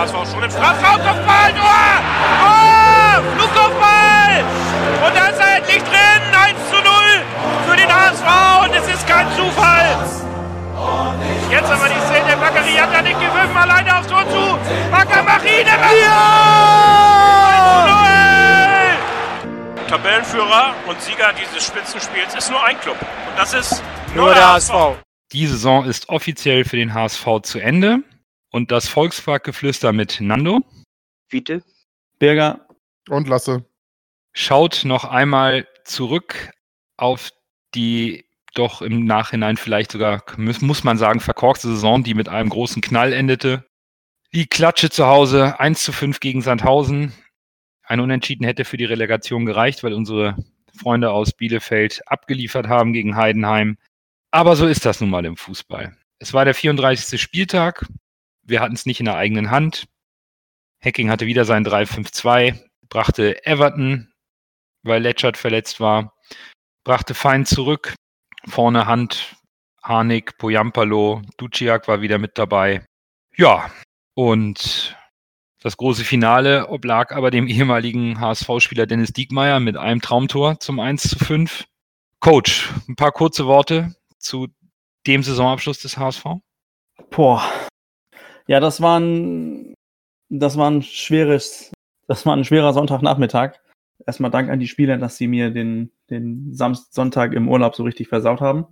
[0.00, 1.84] HSV schon im Strafraum, Kopfball, Tor!
[2.40, 4.44] Oh, Flugkopfball!
[5.06, 6.84] Und da ist er endlich drin, 1 zu 0
[7.68, 10.08] für den HSV und es ist kein Zufall.
[11.50, 14.58] Jetzt aber die Szene, Bakary hat ja nicht gewürfen, alleine aufs Tor zu.
[14.90, 15.74] Bakker, mach ihn, ja!
[17.58, 17.84] 1
[19.76, 19.88] zu 0!
[19.88, 23.82] Tabellenführer und Sieger dieses Spitzenspiels ist nur ein Club und das ist
[24.14, 24.72] nur, Nur der der HSV.
[24.72, 24.96] HSV.
[25.32, 28.02] Die Saison ist offiziell für den HSV zu Ende
[28.50, 30.60] und das Volksparkgeflüster mit Nando
[31.28, 31.62] Wiete.
[32.18, 32.66] Berger,
[33.08, 33.64] Und Lasse.
[34.32, 36.50] schaut noch einmal zurück
[36.96, 37.30] auf
[37.74, 38.24] die
[38.54, 42.82] doch im Nachhinein vielleicht sogar, muss, muss man sagen, verkorkste Saison, die mit einem großen
[42.82, 43.64] Knall endete.
[44.32, 47.12] Die Klatsche zu Hause, 1 zu 5 gegen Sandhausen.
[47.84, 50.36] Ein Unentschieden hätte für die Relegation gereicht, weil unsere
[50.76, 53.76] Freunde aus Bielefeld abgeliefert haben gegen Heidenheim.
[54.30, 55.96] Aber so ist das nun mal im Fußball.
[56.18, 57.20] Es war der 34.
[57.20, 57.86] Spieltag.
[58.50, 59.86] Wir hatten es nicht in der eigenen Hand.
[60.84, 64.12] Hacking hatte wieder sein 3-5-2, brachte Everton,
[64.82, 66.16] weil Letschert verletzt war,
[66.82, 67.94] brachte Feind zurück.
[68.48, 69.36] Vorne Hand,
[69.82, 72.84] Harnik, Poyampalo, Duciak war wieder mit dabei.
[73.36, 73.70] Ja,
[74.14, 74.96] und
[75.62, 81.02] das große Finale oblag aber dem ehemaligen HSV-Spieler Dennis Diekmeyer mit einem Traumtor zum 1
[81.02, 81.66] zu 5.
[82.18, 84.48] Coach, ein paar kurze Worte zu
[85.06, 86.24] dem Saisonabschluss des HSV.
[87.10, 87.69] boah.
[88.50, 89.74] Ja, das war ein,
[90.28, 91.70] das war ein schweres,
[92.08, 93.60] das war ein schwerer Sonntagnachmittag.
[94.04, 97.84] Erstmal Dank an die Spieler, dass sie mir den, den Samst Sonntag im Urlaub so
[97.84, 98.66] richtig versaut haben.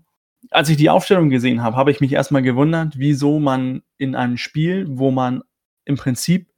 [0.50, 4.36] Als ich die Aufstellung gesehen habe, habe ich mich erstmal gewundert, wieso man in einem
[4.36, 5.44] Spiel, wo man
[5.84, 6.50] im Prinzip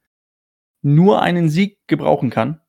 [0.81, 2.59] nur einen Sieg gebrauchen kann,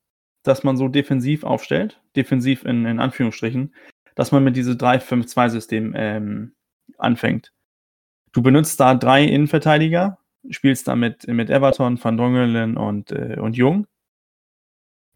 [0.42, 3.74] dass man so defensiv aufstellt, defensiv in, in Anführungsstrichen,
[4.16, 6.52] dass man mit diesem 3-5-2-System ähm,
[6.98, 7.54] anfängt.
[8.32, 10.18] Du benutzt da drei Innenverteidiger,
[10.50, 13.86] spielst da mit, mit Everton, Van Dongelen und, äh, und Jung.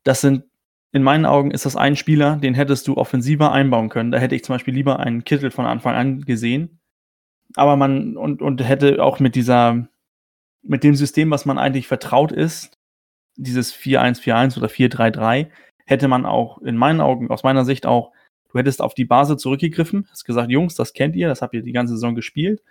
[0.04, 0.44] Das sind,
[0.92, 4.12] in meinen Augen ist das ein Spieler, den hättest du offensiver einbauen können.
[4.12, 6.78] Da hätte ich zum Beispiel lieber einen Kittel von Anfang an gesehen.
[7.54, 9.88] Aber man, und, und hätte auch mit dieser,
[10.62, 12.78] mit dem System, was man eigentlich vertraut ist,
[13.36, 15.48] dieses 4-1-4-1 oder 4-3-3,
[15.84, 18.12] hätte man auch in meinen Augen, aus meiner Sicht auch,
[18.50, 21.62] du hättest auf die Basis zurückgegriffen, hast gesagt, Jungs, das kennt ihr, das habt ihr
[21.62, 22.62] die ganze Saison gespielt.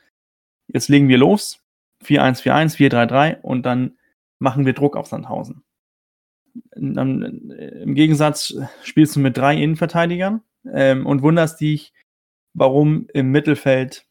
[0.67, 1.64] Jetzt legen wir los.
[2.03, 3.97] 4-1-4-1, 4-3-3 und dann
[4.39, 5.63] machen wir Druck auf Sandhausen.
[6.75, 10.41] Äh, Im Gegensatz spielst du mit drei Innenverteidigern
[10.72, 11.94] ähm, und wunderst dich,
[12.53, 14.07] warum im Mittelfeld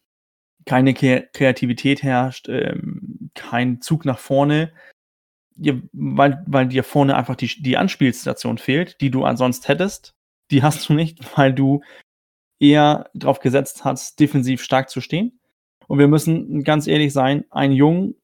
[0.66, 4.72] keine Ke Kreativität herrscht, ähm, kein Zug nach vorne,
[5.56, 10.14] weil, weil dir vorne einfach die, die Anspielstation fehlt, die du ansonsten hättest.
[10.50, 11.82] Die hast du nicht, weil du
[12.60, 15.38] eher darauf gesetzt hast, defensiv stark zu stehen.
[15.88, 18.14] Und wir müssen ganz ehrlich sein, ein Jung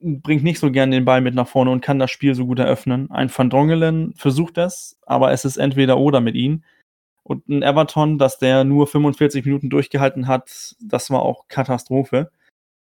[0.00, 2.58] bringt nicht so gern den Ball mit nach vorne und kann das Spiel so gut
[2.58, 3.10] eröffnen.
[3.10, 6.62] Ein Van Drongelen versucht das, aber es ist entweder oder mit ihm.
[7.24, 12.30] Und ein Everton, dass der nur 45 Minuten durchgehalten hat, das war auch Katastrophe.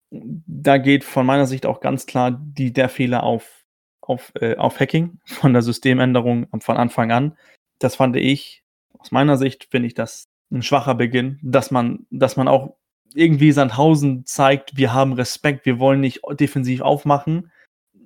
[0.09, 3.63] Da geht von meiner Sicht auch ganz klar die, der Fehler auf,
[4.01, 7.37] auf, äh, auf Hacking von der Systemänderung von Anfang an.
[7.79, 8.63] Das fand ich,
[8.97, 12.75] aus meiner Sicht finde ich das ein schwacher Beginn, dass man, dass man auch
[13.15, 17.51] irgendwie Sandhausen zeigt, wir haben Respekt, wir wollen nicht defensiv aufmachen,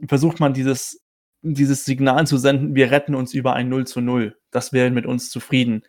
[0.07, 1.03] versucht man dieses,
[1.41, 4.37] dieses Signal zu senden, wir retten uns über ein 0 zu 0.
[4.51, 5.83] Das wäre mit uns zufrieden.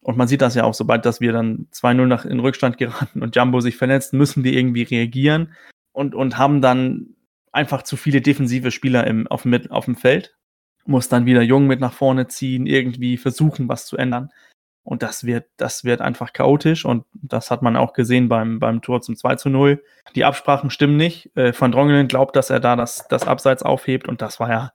[0.00, 3.22] Und man sieht das ja auch, sobald dass wir dann 2-0 nach in Rückstand geraten
[3.22, 5.54] und Jumbo sich verletzt, müssen wir irgendwie reagieren
[5.92, 7.14] und, und haben dann
[7.52, 10.36] einfach zu viele defensive Spieler im, auf, dem, auf dem Feld.
[10.86, 14.30] Muss dann wieder Jung mit nach vorne ziehen, irgendwie versuchen, was zu ändern.
[14.84, 18.82] Und das wird, das wird einfach chaotisch und das hat man auch gesehen beim, beim
[18.82, 19.82] Tor zum 2 zu 0.
[20.14, 21.34] Die Absprachen stimmen nicht.
[21.36, 24.72] Äh, Van Drongelen glaubt, dass er da das, das Abseits aufhebt und das war ja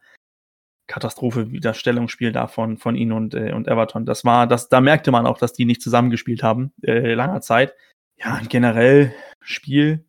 [0.88, 4.06] Katastrophe, wie das Stellungsspiel da von, von ihnen und, äh, und Everton.
[4.08, 7.76] Das war, das, da merkte man auch, dass die nicht zusammengespielt haben, äh, langer Zeit.
[8.18, 10.04] Ja, generell Spiel.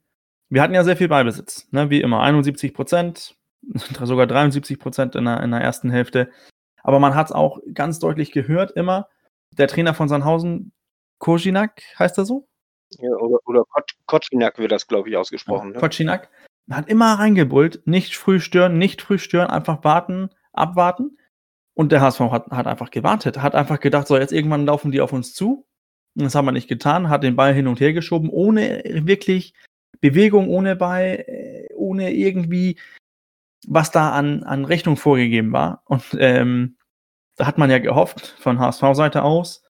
[0.48, 2.22] Wir hatten ja sehr viel Ballbesitz, ne, wie immer.
[2.22, 3.36] 71 Prozent,
[4.02, 6.30] sogar 73 Prozent in der, in der ersten Hälfte.
[6.82, 9.08] Aber man hat es auch ganz deutlich gehört, immer,
[9.56, 10.72] der Trainer von Sandhausen,
[11.18, 12.48] Kojinak, heißt er so?
[12.98, 15.72] Ja, oder oder Kot Kotzinak wird das, glaube ich, ausgesprochen.
[15.72, 15.78] Ne?
[15.78, 16.28] Kojinak,
[16.70, 21.18] hat immer reingebrüllt, nicht früh stören, nicht früh stören, einfach warten, abwarten.
[21.74, 25.00] Und der HSV hat, hat einfach gewartet, hat einfach gedacht, so jetzt irgendwann laufen die
[25.00, 25.66] auf uns zu.
[26.16, 29.54] Und das haben wir nicht getan, hat den Ball hin und her geschoben, ohne wirklich
[30.00, 32.78] Bewegung, ohne Ball, äh, ohne irgendwie,
[33.66, 35.82] was da an, an Rechnung vorgegeben war.
[35.84, 36.76] Und ähm,
[37.40, 39.64] da hat man ja gehofft, von HSV-Seite aus,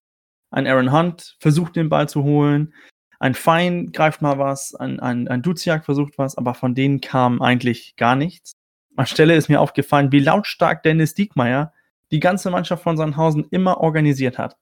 [0.50, 2.74] ein Aaron Hunt versucht den Ball zu holen,
[3.20, 7.40] ein Fein greift mal was, ein, ein, ein Duziak versucht was, aber von denen kam
[7.40, 8.54] eigentlich gar nichts.
[8.96, 11.72] anstelle ist mir aufgefallen, wie lautstark Dennis Diekmeyer
[12.10, 14.56] die ganze Mannschaft von Sandhausen immer organisiert hat.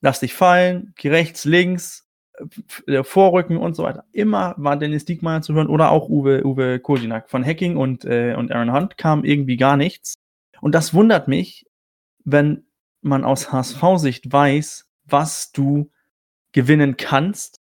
[0.00, 2.08] Lass dich fallen, rechts, links,
[2.86, 4.04] äh, Vorrücken und so weiter.
[4.12, 7.28] Immer war Dennis Diekmeyer zu hören oder auch Uwe, Uwe Kojinak.
[7.28, 10.14] Von Hacking und, äh, und Aaron Hunt kam irgendwie gar nichts.
[10.60, 11.67] Und das wundert mich,
[12.30, 12.66] wenn
[13.00, 15.90] man aus HSV-Sicht weiß, was du
[16.52, 17.60] gewinnen kannst.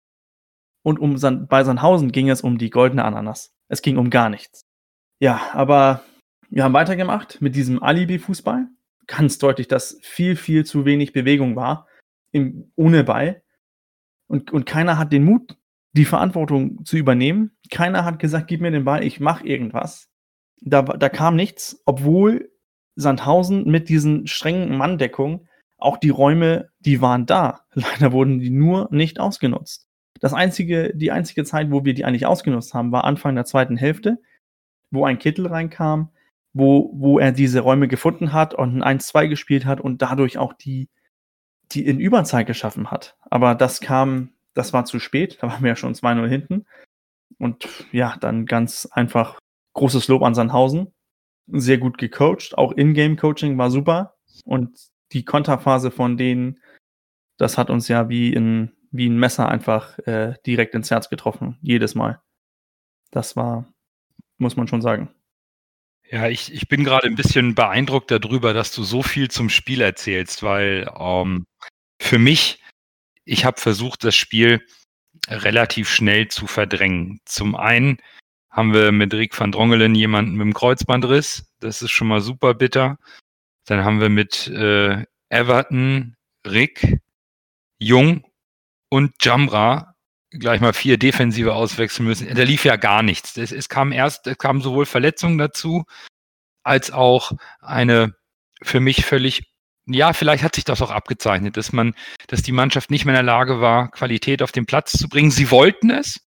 [0.83, 3.53] Und um San bei Sandhausen ging es um die goldene Ananas.
[3.67, 4.61] Es ging um gar nichts.
[5.19, 6.03] Ja, aber
[6.49, 8.67] wir haben weitergemacht mit diesem Alibi-Fußball.
[9.07, 11.87] Ganz deutlich, dass viel, viel zu wenig Bewegung war
[12.31, 13.43] im, ohne Ball.
[14.27, 15.57] Und, und keiner hat den Mut,
[15.93, 17.55] die Verantwortung zu übernehmen.
[17.69, 20.09] Keiner hat gesagt, gib mir den Ball, ich mache irgendwas.
[20.61, 22.51] Da, da kam nichts, obwohl
[22.95, 25.47] Sandhausen mit diesen strengen Manndeckungen
[25.77, 27.61] auch die Räume, die waren da.
[27.73, 29.87] Leider wurden die nur nicht ausgenutzt.
[30.19, 33.77] Das einzige, die einzige Zeit, wo wir die eigentlich ausgenutzt haben, war Anfang der zweiten
[33.77, 34.21] Hälfte,
[34.89, 36.09] wo ein Kittel reinkam,
[36.53, 40.53] wo, wo er diese Räume gefunden hat und ein 1-2 gespielt hat und dadurch auch
[40.53, 40.89] die,
[41.71, 43.17] die in Überzeit geschaffen hat.
[43.29, 46.65] Aber das kam, das war zu spät, da waren wir ja schon 2-0 hinten.
[47.37, 49.37] Und ja, dann ganz einfach
[49.73, 50.93] großes Lob an Sandhausen.
[51.47, 54.15] Sehr gut gecoacht, auch In-Game-Coaching war super.
[54.43, 54.77] Und
[55.11, 56.59] die Konterphase von denen,
[57.37, 61.57] das hat uns ja wie, in, wie ein Messer einfach äh, direkt ins Herz getroffen,
[61.61, 62.21] jedes Mal.
[63.11, 63.71] Das war,
[64.37, 65.13] muss man schon sagen.
[66.09, 69.81] Ja, ich, ich bin gerade ein bisschen beeindruckt darüber, dass du so viel zum Spiel
[69.81, 71.45] erzählst, weil ähm,
[71.99, 72.61] für mich,
[73.23, 74.65] ich habe versucht, das Spiel
[75.27, 77.19] relativ schnell zu verdrängen.
[77.25, 77.97] Zum einen
[78.55, 81.51] haben wir mit Rick van Drongelen jemanden mit dem Kreuzbandriss.
[81.59, 82.97] Das ist schon mal super bitter.
[83.65, 86.15] Dann haben wir mit äh, Everton,
[86.47, 86.99] Rick,
[87.79, 88.23] Jung
[88.89, 89.95] und Jamra
[90.31, 92.33] gleich mal vier Defensive auswechseln müssen.
[92.33, 93.35] Da lief ja gar nichts.
[93.35, 95.83] Es, es kam erst, es kamen sowohl Verletzungen dazu,
[96.63, 98.15] als auch eine
[98.61, 99.51] für mich völlig,
[99.85, 101.93] ja, vielleicht hat sich das auch abgezeichnet, dass man,
[102.27, 105.31] dass die Mannschaft nicht mehr in der Lage war, Qualität auf den Platz zu bringen.
[105.31, 106.24] Sie wollten es.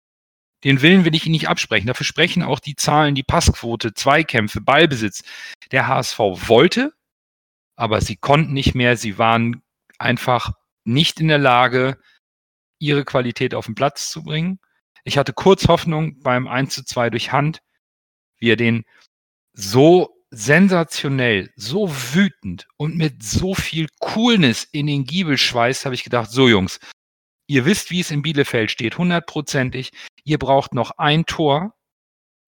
[0.67, 1.87] Den Willen will ich Ihnen nicht absprechen.
[1.87, 5.23] Dafür sprechen auch die Zahlen, die Passquote, Zweikämpfe, Ballbesitz.
[5.71, 6.91] Der HSV wollte,
[7.77, 8.97] aber sie konnten nicht mehr.
[8.97, 9.61] Sie waren
[9.97, 10.51] einfach
[10.83, 11.97] nicht in der Lage,
[12.79, 14.59] ihre Qualität auf den Platz zu bringen.
[15.05, 17.61] Ich hatte kurz Hoffnung beim 1 zu 2 durch Hand,
[18.37, 18.83] wie er den
[19.53, 26.03] so sensationell, so wütend und mit so viel Coolness in den Giebel schweißt, habe ich
[26.03, 26.81] gedacht, so Jungs,
[27.47, 29.91] ihr wisst, wie es in Bielefeld steht, hundertprozentig,
[30.23, 31.73] ihr braucht noch ein Tor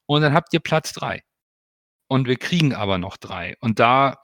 [0.05, 1.23] und dann habt ihr Platz drei.
[2.07, 3.55] Und wir kriegen aber noch drei.
[3.59, 4.23] Und da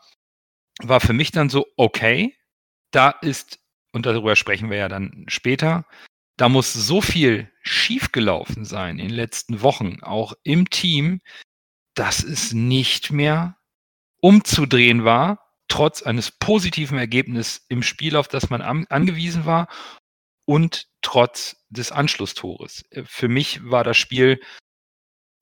[0.82, 2.36] war für mich dann so, okay,
[2.92, 3.60] da ist
[3.96, 5.86] und darüber sprechen wir ja dann später,
[6.36, 11.22] da muss so viel schiefgelaufen sein in den letzten Wochen, auch im Team,
[11.94, 13.58] dass es nicht mehr
[14.20, 15.40] umzudrehen war,
[15.70, 19.70] trotz eines positiven Ergebnisses im Spiel, auf das man an, angewiesen war
[20.46, 22.84] und trotz des Anschlusstores.
[22.92, 24.40] Äh, für mich war das Spiel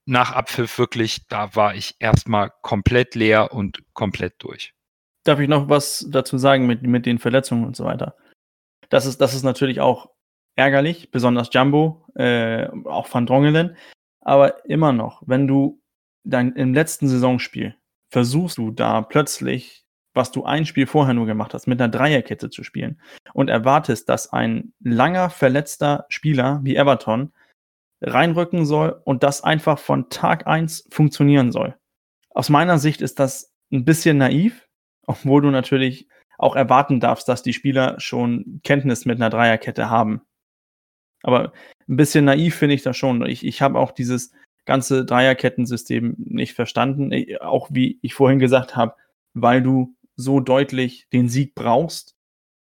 [0.06, 4.74] nach Abpfiff wirklich, da war ich erstmal komplett leer und komplett durch.
[5.24, 8.14] Darf ich noch was dazu sagen mit, mit den Verletzungen und so weiter?
[8.90, 10.10] Das ist, das ist natürlich auch
[10.56, 13.76] ärgerlich, besonders Jumbo, äh, auch Van Drongelen.
[14.20, 15.82] Aber immer noch, wenn du
[16.24, 17.74] dein, im letzten Saisonspiel
[18.10, 19.83] versuchst du da plötzlich,
[20.14, 23.00] was du ein Spiel vorher nur gemacht hast, mit einer Dreierkette zu spielen
[23.32, 27.32] und erwartest, dass ein langer verletzter Spieler wie Everton
[28.00, 31.76] reinrücken soll und das einfach von Tag eins funktionieren soll.
[32.30, 34.68] Aus meiner Sicht ist das ein bisschen naiv,
[35.06, 40.22] obwohl du natürlich auch erwarten darfst, dass die Spieler schon Kenntnis mit einer Dreierkette haben.
[41.22, 41.52] Aber
[41.88, 43.24] ein bisschen naiv finde ich das schon.
[43.26, 44.32] Ich, ich habe auch dieses
[44.66, 47.12] ganze Dreierkettensystem nicht verstanden.
[47.40, 48.94] Auch wie ich vorhin gesagt habe,
[49.32, 52.16] weil du so deutlich den Sieg brauchst,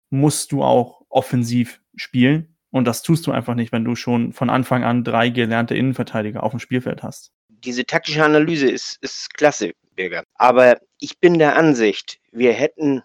[0.10, 2.56] musst du auch offensiv spielen.
[2.72, 6.44] Und das tust du einfach nicht, wenn du schon von Anfang an drei gelernte Innenverteidiger
[6.44, 7.32] auf dem Spielfeld hast.
[7.50, 10.24] Diese taktische Analyse ist, ist klasse, Birger.
[10.36, 13.04] Aber ich bin der Ansicht, wir hätten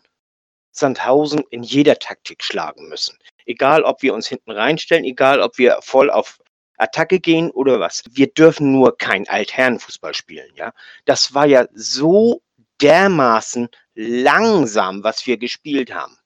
[0.72, 3.16] Sandhausen in jeder Taktik schlagen müssen.
[3.46, 6.38] Egal, ob wir uns hinten reinstellen, egal, ob wir voll auf
[6.78, 8.02] Attacke gehen oder was.
[8.10, 10.72] Wir dürfen nur kein Altherrenfußball spielen, ja.
[11.04, 12.42] Das war ja so
[12.80, 16.16] dermaßen langsam, was wir gespielt haben.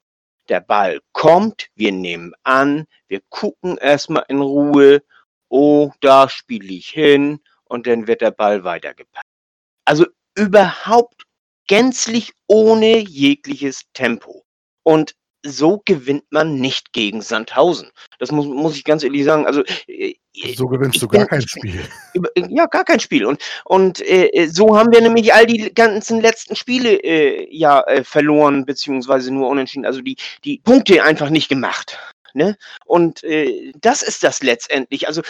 [0.48, 5.02] Der Ball kommt, wir nehmen an, wir gucken erstmal in Ruhe,
[5.48, 9.26] oh, da spiele ich hin und dann wird der Ball weitergepackt.
[9.84, 10.06] Also
[10.36, 11.24] überhaupt
[11.66, 14.44] gänzlich ohne jegliches Tempo.
[14.84, 17.90] Und so gewinnt man nicht gegen Sandhausen.
[18.18, 19.46] Das muss, muss ich ganz ehrlich sagen.
[19.46, 20.14] Also äh,
[20.54, 21.80] so gewinnst du gar bin, kein Spiel.
[22.50, 23.24] Ja, gar kein Spiel.
[23.24, 28.04] Und, und äh, so haben wir nämlich all die ganzen letzten Spiele äh, ja äh,
[28.04, 29.86] verloren, beziehungsweise nur unentschieden.
[29.86, 31.98] Also die, die Punkte einfach nicht gemacht.
[32.34, 32.56] Ne?
[32.84, 35.08] Und äh, das ist das letztendlich.
[35.08, 35.22] Also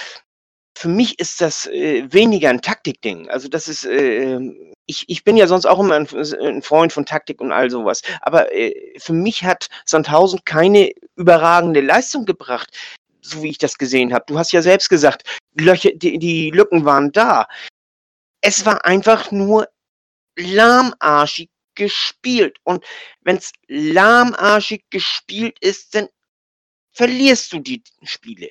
[0.76, 3.30] für mich ist das äh, weniger ein Taktikding.
[3.30, 6.92] Also das ist, äh, ähm, ich, ich bin ja sonst auch immer ein, ein Freund
[6.92, 8.02] von Taktik und all sowas.
[8.20, 12.76] Aber äh, für mich hat Sandhausen keine überragende Leistung gebracht,
[13.22, 14.26] so wie ich das gesehen habe.
[14.28, 15.22] Du hast ja selbst gesagt,
[15.54, 17.48] Löcher, die, die Lücken waren da.
[18.42, 19.66] Es war einfach nur
[20.36, 22.58] lahmarschig gespielt.
[22.64, 22.84] Und
[23.22, 26.08] wenn es lahmarschig gespielt ist, dann
[26.92, 28.50] verlierst du die Spiele.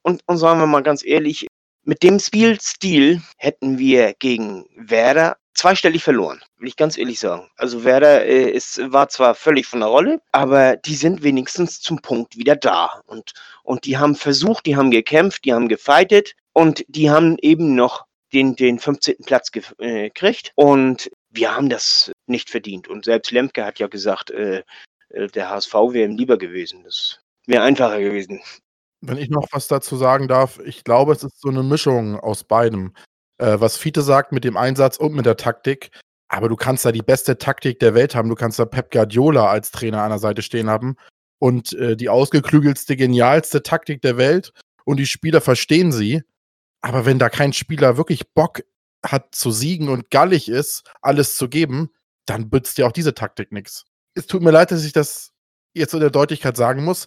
[0.00, 1.46] Und, und sagen wir mal ganz ehrlich,
[1.88, 7.48] mit dem Spielstil hätten wir gegen Werder zweistellig verloren, will ich ganz ehrlich sagen.
[7.56, 12.02] Also Werder äh, ist, war zwar völlig von der Rolle, aber die sind wenigstens zum
[12.02, 13.00] Punkt wieder da.
[13.06, 17.74] Und, und die haben versucht, die haben gekämpft, die haben gefightet und die haben eben
[17.74, 18.04] noch
[18.34, 19.24] den, den 15.
[19.24, 20.52] Platz äh, gekriegt.
[20.56, 22.86] Und wir haben das nicht verdient.
[22.86, 24.62] Und selbst Lemke hat ja gesagt, äh,
[25.08, 26.84] äh der HSV wäre ihm lieber gewesen.
[26.84, 28.42] Das wäre einfacher gewesen.
[29.00, 32.44] Wenn ich noch was dazu sagen darf, ich glaube, es ist so eine Mischung aus
[32.44, 32.92] beidem.
[33.38, 35.90] Äh, was Fiete sagt mit dem Einsatz und mit der Taktik.
[36.28, 38.28] Aber du kannst da die beste Taktik der Welt haben.
[38.28, 40.96] Du kannst da Pep Guardiola als Trainer an der Seite stehen haben
[41.38, 44.52] und äh, die ausgeklügelste, genialste Taktik der Welt
[44.84, 46.22] und die Spieler verstehen sie.
[46.80, 48.62] Aber wenn da kein Spieler wirklich Bock
[49.04, 51.90] hat zu siegen und gallig ist, alles zu geben,
[52.26, 53.84] dann bützt dir auch diese Taktik nichts.
[54.14, 55.32] Es tut mir leid, dass ich das
[55.74, 57.06] jetzt in der Deutlichkeit sagen muss,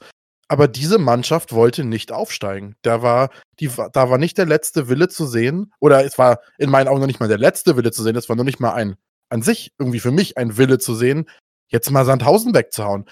[0.51, 2.75] aber diese Mannschaft wollte nicht aufsteigen.
[2.81, 3.29] Da war,
[3.62, 7.00] die, da war nicht der letzte Wille zu sehen, oder es war in meinen Augen
[7.00, 8.98] noch nicht mal der letzte Wille zu sehen, es war noch nicht mal ein,
[9.29, 11.29] an sich irgendwie für mich ein Wille zu sehen,
[11.70, 13.10] jetzt mal Sandhausen wegzuhauen.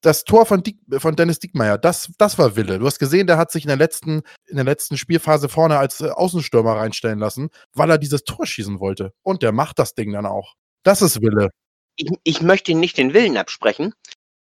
[0.00, 2.78] Das Tor von, Diek, von Dennis Diekmeyer, das, das war Wille.
[2.78, 6.00] Du hast gesehen, der hat sich in der letzten, in der letzten Spielphase vorne als
[6.00, 9.12] äh, Außenstürmer reinstellen lassen, weil er dieses Tor schießen wollte.
[9.22, 10.54] Und der macht das Ding dann auch.
[10.84, 11.50] Das ist Wille.
[11.96, 13.92] Ich, ich möchte nicht den Willen absprechen.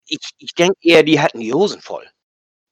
[0.08, 2.10] Ich, ich denke eher, die hatten die Hosen voll.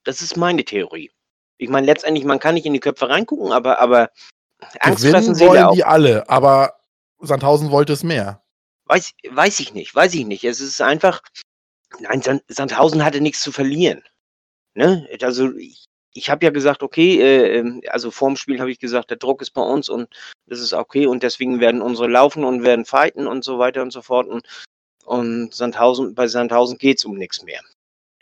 [0.04, 1.10] Das ist meine Theorie.
[1.58, 4.10] Ich meine, letztendlich, man kann nicht in die Köpfe reingucken, aber, aber
[4.80, 5.74] Angst fressen wollen auch.
[5.74, 6.74] die alle, aber
[7.20, 8.42] Sandhausen wollte es mehr.
[8.86, 10.44] Weiß, weiß ich nicht, weiß ich nicht.
[10.44, 11.22] Es ist einfach,
[12.00, 14.02] nein, Sandhausen hatte nichts zu verlieren.
[14.74, 15.08] Ne?
[15.22, 19.10] Also ich, ich habe ja gesagt, okay, äh, ähm, also vorm Spiel habe ich gesagt,
[19.10, 20.08] der Druck ist bei uns und
[20.46, 23.92] das ist okay und deswegen werden unsere laufen und werden fighten und so weiter und
[23.92, 24.26] so fort.
[24.26, 24.46] Und,
[25.04, 27.60] und Sandhausen, bei Sandhausen geht es um nichts mehr.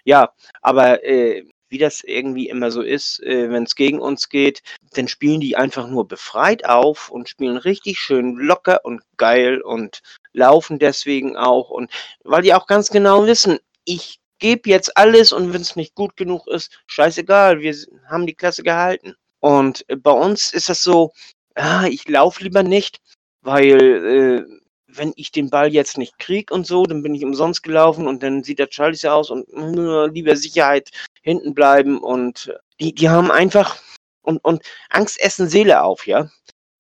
[0.05, 4.63] Ja, aber äh, wie das irgendwie immer so ist, äh, wenn es gegen uns geht,
[4.93, 10.03] dann spielen die einfach nur befreit auf und spielen richtig schön locker und geil und
[10.35, 11.91] laufen deswegen auch und
[12.25, 16.17] weil die auch ganz genau wissen, ich gebe jetzt alles und wenn es nicht gut
[16.17, 17.75] genug ist, scheißegal, wir
[18.11, 19.15] haben die Klasse gehalten.
[19.41, 21.13] Und äh, bei uns ist das so,
[21.55, 23.01] ah, ich laufe lieber nicht,
[23.41, 24.62] weil äh,
[24.97, 28.23] wenn ich den Ball jetzt nicht krieg und so, dann bin ich umsonst gelaufen und
[28.23, 30.91] dann sieht das scheiße aus und nur lieber Sicherheit
[31.23, 33.79] hinten bleiben und die, die haben einfach
[34.23, 36.29] und, und Angst essen Seele auf, ja.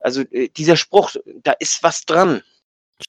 [0.00, 2.42] Also äh, dieser Spruch, da ist was dran.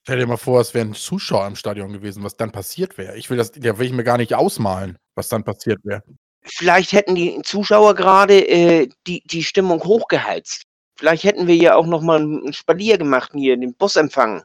[0.02, 3.16] Stell dir mal vor, es wären Zuschauer im Stadion gewesen, was dann passiert wäre.
[3.18, 6.04] Ich will das, da will ich mir gar nicht ausmalen, was dann passiert wäre.
[6.46, 10.64] Vielleicht hätten die Zuschauer gerade äh, die, die Stimmung hochgeheizt.
[10.98, 14.44] Vielleicht hätten wir ja auch noch mal einen Spalier gemacht hier, den Busempfang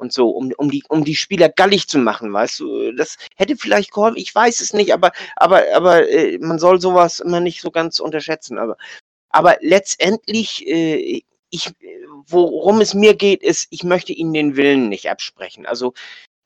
[0.00, 2.92] und so, um, um, die, um die Spieler gallig zu machen, weißt du?
[2.92, 7.20] Das hätte vielleicht geholfen, ich weiß es nicht, aber, aber, aber äh, man soll sowas
[7.20, 8.58] immer nicht so ganz unterschätzen.
[8.58, 8.76] Aber,
[9.28, 11.72] aber letztendlich, äh, ich,
[12.26, 15.66] worum es mir geht, ist, ich möchte ihnen den Willen nicht absprechen.
[15.66, 15.92] Also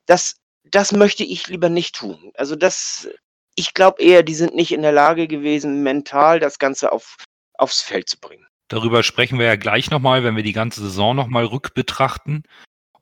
[0.05, 0.35] das,
[0.65, 2.31] das möchte ich lieber nicht tun.
[2.35, 3.07] Also das,
[3.55, 7.81] ich glaube eher, die sind nicht in der Lage gewesen, mental das Ganze auf, aufs
[7.81, 8.45] Feld zu bringen.
[8.67, 12.43] Darüber sprechen wir ja gleich nochmal, wenn wir die ganze Saison nochmal rückbetrachten.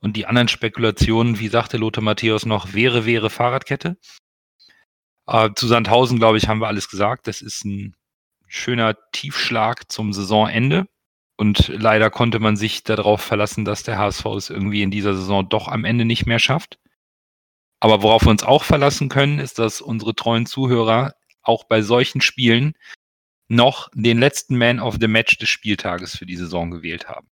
[0.04, 3.96] Und die anderen Spekulationen, wie sagte Lothar Matthäus noch, wäre, wäre Fahrradkette.
[5.26, 7.26] Äh, zu Sandhausen, glaube ich, haben wir alles gesagt.
[7.26, 7.96] Das ist ein
[8.46, 10.86] schöner Tiefschlag zum Saisonende.
[11.38, 15.48] Und leider konnte man sich darauf verlassen, dass der HSV es irgendwie in dieser Saison
[15.48, 16.78] doch am Ende nicht mehr schafft.
[17.80, 22.20] Aber worauf wir uns auch verlassen können, ist, dass unsere treuen Zuhörer auch bei solchen
[22.20, 22.74] Spielen
[23.48, 27.30] noch den letzten Man of the Match des Spieltages für die Saison gewählt haben.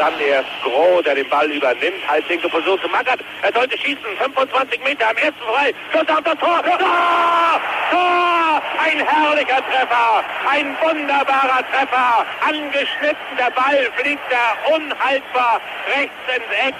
[0.00, 2.00] Dann erst Groh, der den Ball übernimmt.
[2.08, 3.20] Halblinke Position zu Mackert.
[3.42, 4.00] Er sollte schießen.
[4.16, 5.74] 25 Meter am ersten frei.
[5.92, 6.62] Schuss auf das Tor.
[6.64, 7.60] Tor!
[7.90, 8.62] Tor!
[8.82, 10.24] Ein herrlicher Treffer.
[10.48, 12.24] Ein wunderbarer Treffer.
[12.48, 13.36] Angeschnitten.
[13.36, 15.60] Der Ball fliegt da unhaltbar
[15.94, 16.74] rechts ins Eck.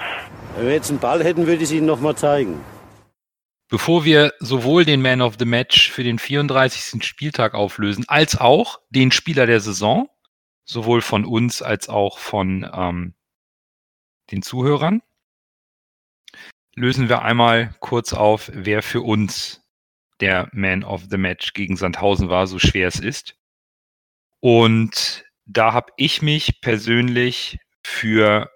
[0.57, 2.65] Wenn wir jetzt einen Ball hätten, würde ich es Ihnen noch mal zeigen.
[3.69, 7.05] Bevor wir sowohl den Man of the Match für den 34.
[7.05, 10.09] Spieltag auflösen, als auch den Spieler der Saison,
[10.71, 13.15] sowohl von uns als auch von ähm,
[14.31, 15.03] den Zuhörern,
[16.77, 19.63] lösen wir einmal kurz auf, wer für uns
[20.21, 23.35] der Man of the Match gegen Sandhausen war, so schwer es ist.
[24.39, 28.51] Und da habe ich mich persönlich für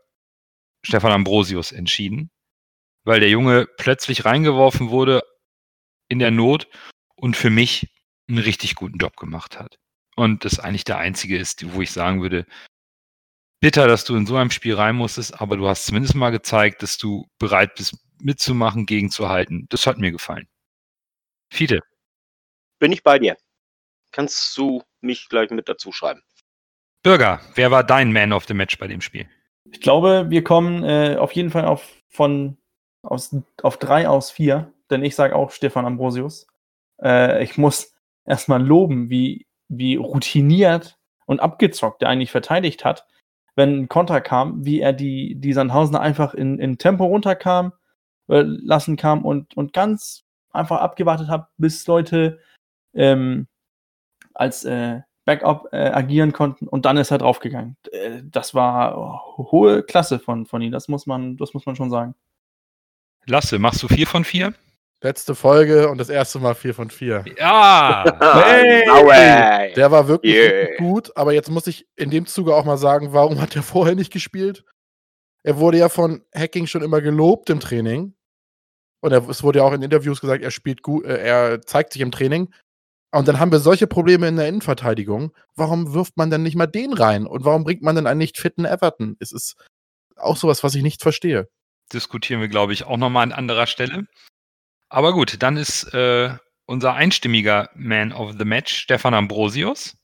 [0.82, 2.30] Stefan Ambrosius entschieden,
[3.02, 5.22] weil der Junge plötzlich reingeworfen wurde
[6.08, 6.68] in der Not
[7.16, 7.90] und für mich
[8.28, 9.78] einen richtig guten Job gemacht hat.
[10.16, 12.46] Und das eigentlich der einzige ist, wo ich sagen würde,
[13.60, 16.82] bitter, dass du in so einem Spiel rein musstest, aber du hast zumindest mal gezeigt,
[16.82, 19.66] dass du bereit bist, mitzumachen, gegenzuhalten.
[19.70, 20.48] Das hat mir gefallen.
[21.50, 21.80] Fiete.
[22.78, 23.36] Bin ich bei dir.
[24.12, 26.22] Kannst du mich gleich mit dazu schreiben.
[27.02, 29.28] Bürger, wer war dein Man of the Match bei dem Spiel?
[29.70, 32.56] Ich glaube, wir kommen äh, auf jeden Fall auf, von,
[33.02, 36.46] aus, auf drei aus vier, denn ich sage auch Stefan Ambrosius.
[37.02, 37.94] Äh, ich muss
[38.24, 39.46] erstmal loben, wie,
[39.78, 43.06] wie routiniert und abgezockt er eigentlich verteidigt hat,
[43.56, 47.72] wenn ein Konter kam, wie er die, die Sandhausener einfach in, in Tempo runterkam,
[48.28, 52.40] äh, lassen kam und, und ganz einfach abgewartet hat, bis Leute
[52.94, 53.48] ähm,
[54.34, 57.76] als äh, Backup äh, agieren konnten und dann ist er draufgegangen.
[57.92, 61.76] Äh, das war oh, hohe Klasse von, von ihm, das muss man, das muss man
[61.76, 62.14] schon sagen.
[63.26, 64.54] Lasse, machst du vier von vier?
[65.04, 67.26] Letzte Folge und das erste Mal vier von vier.
[67.38, 68.04] Ja!
[68.46, 69.74] Hey!
[69.74, 70.76] Der war wirklich, Yeah.
[70.78, 73.94] gut, aber jetzt muss ich in dem Zuge auch mal sagen, warum hat er vorher
[73.94, 74.64] nicht gespielt?
[75.42, 78.14] Er wurde ja von Hacking schon immer gelobt im Training.
[79.02, 81.92] Und er, es wurde ja auch in Interviews gesagt, er spielt gut, äh, er zeigt
[81.92, 82.54] sich im Training.
[83.12, 85.36] Und dann haben wir solche Probleme in der Innenverteidigung.
[85.54, 87.26] Warum wirft man denn nicht mal den rein?
[87.26, 89.16] Und warum bringt man denn einen nicht fitten Everton?
[89.20, 89.56] Es ist
[90.16, 91.50] auch sowas, was ich nicht verstehe.
[91.92, 94.06] Diskutieren wir, glaube ich, auch nochmal an anderer Stelle.
[94.94, 99.98] Aber gut, dann ist äh, unser einstimmiger Man of the Match Stefan Ambrosius.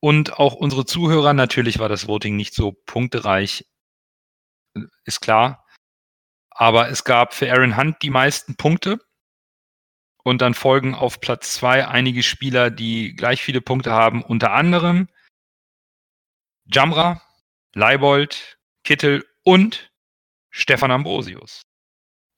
[0.00, 3.66] Und auch unsere Zuhörer, natürlich war das Voting nicht so punktereich,
[5.04, 5.62] ist klar.
[6.48, 8.98] Aber es gab für Aaron Hunt die meisten Punkte.
[10.24, 15.10] Und dann folgen auf Platz zwei einige Spieler, die gleich viele Punkte haben, unter anderem
[16.64, 17.20] Jamra,
[17.74, 19.92] Leibold, Kittel und
[20.48, 21.65] Stefan Ambrosius.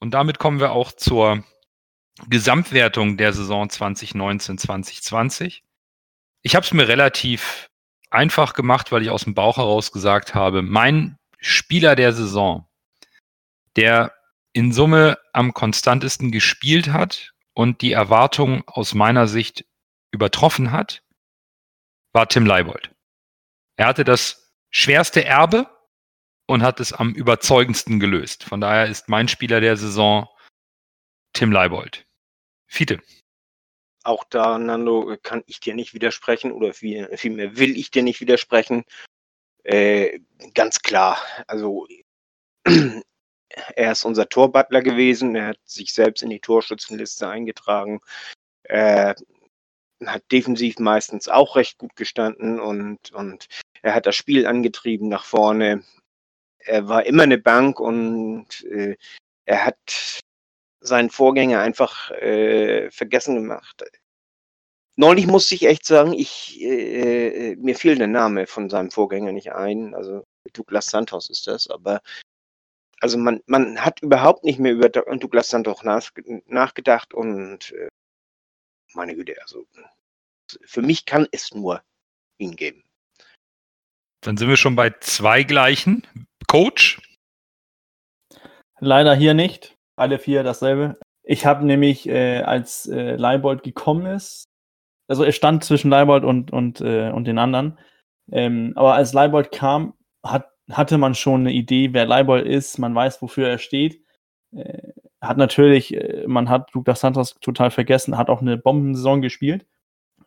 [0.00, 1.44] Und damit kommen wir auch zur
[2.28, 5.62] Gesamtwertung der Saison 2019-2020.
[6.42, 7.70] Ich habe es mir relativ
[8.10, 12.66] einfach gemacht, weil ich aus dem Bauch heraus gesagt habe, mein Spieler der Saison,
[13.76, 14.14] der
[14.52, 19.64] in Summe am konstantesten gespielt hat und die Erwartungen aus meiner Sicht
[20.10, 21.02] übertroffen hat,
[22.12, 22.90] war Tim Leibold.
[23.76, 25.68] Er hatte das schwerste Erbe
[26.48, 28.42] und hat es am überzeugendsten gelöst.
[28.42, 30.26] Von daher ist mein Spieler der Saison
[31.34, 32.06] Tim Leibold.
[32.66, 33.00] Fiete.
[34.02, 38.20] Auch da, Nando, kann ich dir nicht widersprechen oder viel- vielmehr will ich dir nicht
[38.20, 38.84] widersprechen.
[39.64, 40.20] Äh,
[40.54, 41.18] ganz klar.
[41.46, 41.86] Also,
[42.64, 45.36] er ist unser Torbutler gewesen.
[45.36, 48.00] Er hat sich selbst in die Torschützenliste eingetragen.
[48.62, 49.14] Äh,
[50.06, 53.48] hat defensiv meistens auch recht gut gestanden und, und
[53.82, 55.82] er hat das Spiel angetrieben nach vorne.
[56.68, 58.96] Er war immer eine Bank und äh,
[59.46, 60.20] er hat
[60.80, 63.82] seinen Vorgänger einfach äh, vergessen gemacht.
[64.96, 69.32] Neulich musste ich echt sagen, ich, äh, äh, mir fiel der Name von seinem Vorgänger
[69.32, 69.94] nicht ein.
[69.94, 72.02] Also Douglas Santos ist das, aber
[73.00, 76.10] also man, man hat überhaupt nicht mehr über Do- Douglas Santos nach,
[76.46, 77.88] nachgedacht und äh,
[78.94, 79.66] meine Güte, also
[80.64, 81.82] für mich kann es nur
[82.38, 82.82] ihn geben.
[84.20, 86.04] Dann sind wir schon bei zwei gleichen.
[86.48, 87.00] Coach.
[88.80, 89.76] Leider hier nicht.
[89.96, 90.98] Alle vier dasselbe.
[91.22, 94.46] Ich habe nämlich, äh, als äh, Leibold gekommen ist,
[95.08, 97.78] also er stand zwischen Leibold und, und, äh, und den anderen.
[98.30, 102.78] Ähm, aber als Leibold kam, hat, hatte man schon eine Idee, wer Leibold ist.
[102.78, 104.02] Man weiß, wofür er steht.
[104.54, 109.66] Äh, hat natürlich, äh, man hat Douglas Santos total vergessen, hat auch eine Bombensaison gespielt.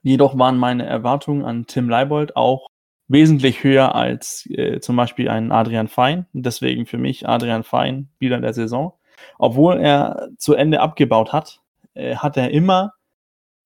[0.03, 2.70] Jedoch waren meine Erwartungen an Tim Leibold auch
[3.11, 6.27] wesentlich höher als äh, zum Beispiel ein Adrian Fein.
[6.33, 8.93] Deswegen für mich Adrian Fein Spieler der Saison.
[9.37, 11.61] Obwohl er zu Ende abgebaut hat,
[11.93, 12.93] äh, hat er immer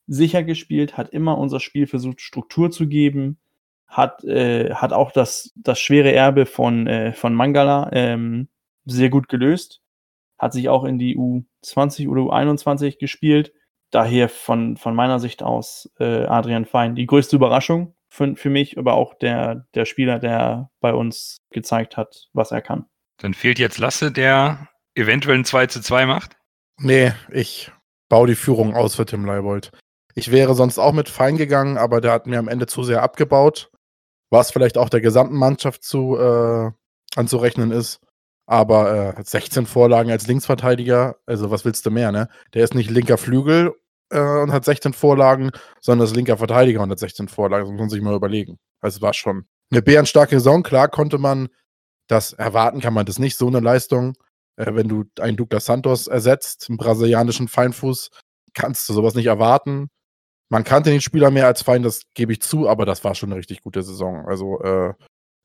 [0.08, 3.38] sicher gespielt, hat immer unser Spiel versucht, Struktur zu geben,
[3.88, 8.47] hat, äh, hat auch das, das schwere Erbe von, äh, von Mangala ähm,
[8.86, 9.81] sehr gut gelöst,
[10.38, 13.53] hat sich auch in die U20 oder U21 gespielt.
[13.91, 18.78] Daher von, von meiner Sicht aus äh, Adrian Fein die größte Überraschung für, für mich,
[18.78, 22.86] aber auch der, der Spieler, der bei uns gezeigt hat, was er kann.
[23.17, 26.38] Dann fehlt jetzt Lasse, der eventuell ein 2 zu 2 macht.
[26.80, 27.71] Nee, ich
[28.10, 29.71] baue die Führung aus für Tim Leibold.
[30.13, 33.04] Ich wäre sonst auch mit Fein gegangen, aber der hat mir am Ende zu sehr
[33.04, 33.69] abgebaut.
[34.30, 36.71] Was vielleicht auch der gesamten Mannschaft zu äh,
[37.15, 37.99] anzurechnen ist.
[38.47, 42.30] Aber äh, 16 Vorlagen als Linksverteidiger, also was willst du mehr, ne?
[42.54, 43.73] Der ist nicht linker Flügel
[44.12, 47.65] äh, und hat 16 Vorlagen, sondern ist linker Verteidiger und hat 16 Vorlagen.
[47.65, 48.58] Das muss man sich mal überlegen.
[48.82, 50.63] Also es war schon eine bärenstarke Saison.
[50.63, 51.50] Klar konnte man
[52.08, 54.15] das erwarten, kann man das nicht, so eine Leistung.
[54.58, 58.12] Äh, wenn du einen Douglas Santos ersetzt, einen brasilianischen Feinfuß,
[58.54, 59.89] kannst du sowas nicht erwarten.
[60.50, 63.32] Man kannte den Spieler mehr als Fein, das gebe ich zu, aber das war schon
[63.32, 64.26] eine richtig gute Saison.
[64.28, 64.94] Also äh,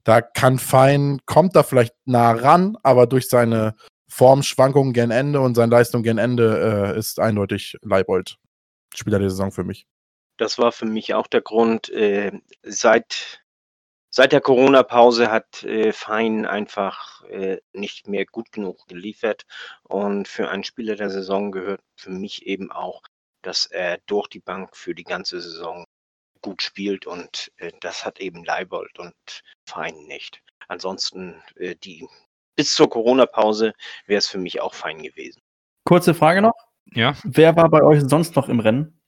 [0.05, 3.75] da kann Fein, kommt da vielleicht nah ran, aber durch seine
[4.09, 8.37] Formschwankungen gen Ende und seine Leistung gen Ende äh, ist eindeutig Leibold
[8.94, 9.87] Spieler der Saison für mich.
[10.37, 11.88] Das war für mich auch der Grund.
[11.90, 13.42] Äh, seit,
[14.11, 19.44] seit der Corona-Pause hat äh, Fein einfach äh, nicht mehr gut genug geliefert.
[19.83, 23.03] Und für einen Spieler der Saison gehört für mich eben auch
[23.42, 25.85] dass er durch die Bank für die ganze Saison
[26.42, 29.14] gut spielt und äh, das hat eben Leibold und
[29.66, 30.42] Fein nicht.
[30.68, 32.07] Ansonsten äh, die
[32.57, 33.72] bis zur Corona-Pause
[34.07, 35.40] wäre es für mich auch fein gewesen.
[35.85, 36.69] Kurze Frage noch.
[36.94, 37.14] Ja.
[37.24, 39.00] Wer war bei euch sonst noch im Rennen?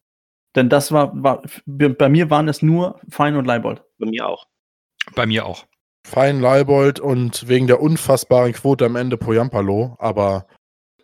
[0.55, 3.83] Denn das war, war bei mir waren es nur Fein und Leibold.
[3.99, 4.47] Bei mir auch.
[5.15, 5.67] Bei mir auch.
[6.07, 10.47] Fein Leibold und wegen der unfassbaren Quote am Ende Poyampalo, aber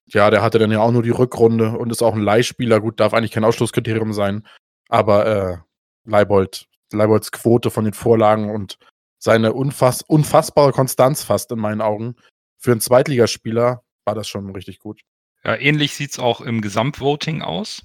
[0.06, 2.80] ja, der hatte dann ja auch nur die Rückrunde und ist auch ein Leihspieler.
[2.80, 4.46] Gut, darf eigentlich kein Ausschlusskriterium sein.
[4.88, 5.56] Aber äh,
[6.04, 8.78] Leibold, Leibolds Quote von den Vorlagen und
[9.18, 12.16] seine unfass unfassbare Konstanz fast in meinen Augen.
[12.58, 15.02] Für einen Zweitligaspieler war das schon richtig gut.
[15.44, 17.82] Ja, ähnlich sieht es auch im Gesamtvoting aus.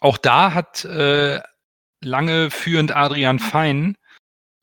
[0.00, 1.40] Auch da hat äh,
[2.02, 3.96] lange führend Adrian Fein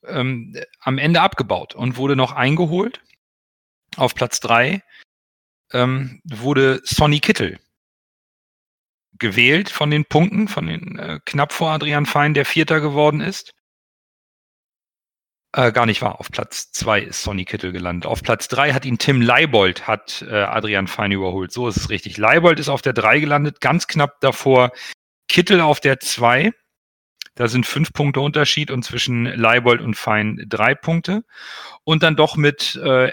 [0.05, 3.01] ähm, am Ende abgebaut und wurde noch eingeholt
[3.95, 4.81] auf Platz 3
[5.71, 7.59] ähm, wurde Sonny Kittel
[9.19, 13.53] gewählt von den Punkten, von den äh, knapp vor Adrian Fein, der Vierter geworden ist.
[15.55, 16.19] Äh, gar nicht wahr.
[16.19, 18.07] Auf Platz zwei ist Sonny Kittel gelandet.
[18.07, 21.51] Auf Platz drei hat ihn Tim Leibold, hat äh, Adrian Fein überholt.
[21.51, 22.17] So ist es richtig.
[22.17, 24.71] Leibold ist auf der drei gelandet, ganz knapp davor
[25.27, 26.51] Kittel auf der zwei.
[27.35, 31.23] Da sind fünf Punkte Unterschied und zwischen Leibold und Fein drei Punkte.
[31.83, 33.11] Und dann doch mit äh,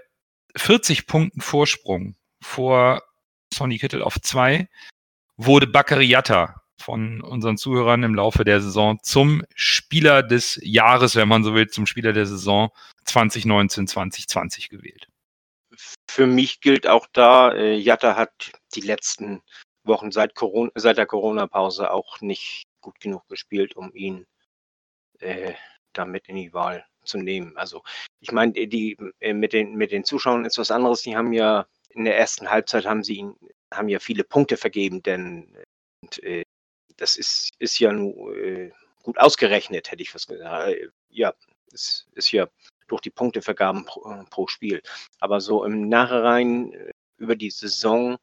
[0.57, 3.03] 40 Punkten Vorsprung vor
[3.53, 4.69] Sonny Kittel auf zwei,
[5.37, 11.45] wurde Bakariata von unseren Zuhörern im Laufe der Saison zum Spieler des Jahres, wenn man
[11.45, 12.71] so will, zum Spieler der Saison
[13.05, 15.09] 2019, 2020 gewählt.
[16.09, 19.43] Für mich gilt auch da, äh, Jatta hat die letzten
[19.85, 24.27] Wochen seit, Corona, seit der Corona-Pause auch nicht gut genug gespielt, um ihn
[25.21, 25.55] äh,
[25.93, 27.57] damit in die Wahl zu nehmen.
[27.57, 27.83] Also
[28.21, 31.03] ich meine, die äh, mit den mit den Zuschauern ist was anderes.
[31.03, 33.35] Die haben ja in der ersten Halbzeit haben sie ihn,
[33.73, 35.53] haben ja viele Punkte vergeben, denn
[36.03, 36.43] und, äh,
[37.01, 40.69] das ist, ist ja nur äh, gut ausgerechnet, hätte ich was gesagt.
[40.69, 41.35] Äh, ja,
[41.73, 42.49] es ist ja
[42.89, 44.83] durch die Punktevergaben pro, äh, pro Spiel.
[45.19, 48.19] Aber so im Nachhinein äh, über die Saison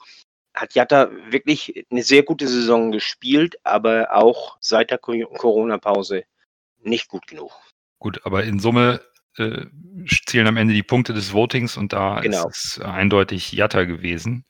[0.53, 6.23] hat Jatta wirklich eine sehr gute Saison gespielt, aber auch seit der Corona-Pause
[6.79, 7.51] nicht gut genug.
[7.99, 9.01] Gut, aber in Summe
[9.37, 9.65] äh,
[10.25, 12.47] zählen am Ende die Punkte des Votings und da genau.
[12.47, 14.45] ist es eindeutig Jatta gewesen.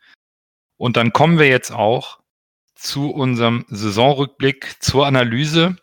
[0.77, 2.19] Und dann kommen wir jetzt auch
[2.77, 5.77] zu unserem Saisonrückblick, zur Analyse,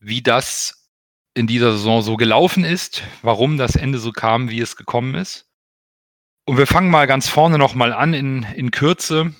[0.00, 0.90] wie das
[1.34, 5.48] in dieser Saison so gelaufen ist, warum das Ende so kam, wie es gekommen ist.
[6.46, 9.34] Und wir fangen mal ganz vorne nochmal an in, in Kürze.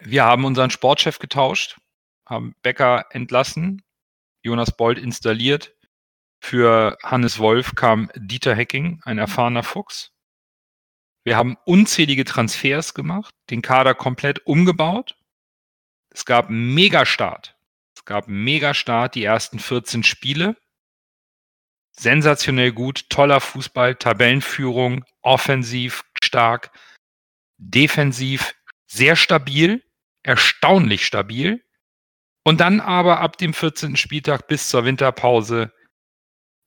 [0.00, 1.78] Wir haben unseren Sportchef getauscht,
[2.26, 3.82] haben Becker entlassen,
[4.42, 5.76] Jonas Bold installiert,
[6.40, 10.12] für Hannes Wolf kam Dieter Hecking, ein erfahrener Fuchs.
[11.24, 15.16] Wir haben unzählige Transfers gemacht, den Kader komplett umgebaut.
[16.16, 17.54] Es gab einen Megastart.
[17.94, 20.56] Es gab einen Megastart, die ersten 14 Spiele.
[21.92, 26.70] Sensationell gut, toller Fußball, Tabellenführung, offensiv stark,
[27.58, 28.54] defensiv
[28.86, 29.84] sehr stabil,
[30.22, 31.62] erstaunlich stabil.
[32.44, 33.96] Und dann aber ab dem 14.
[33.96, 35.70] Spieltag bis zur Winterpause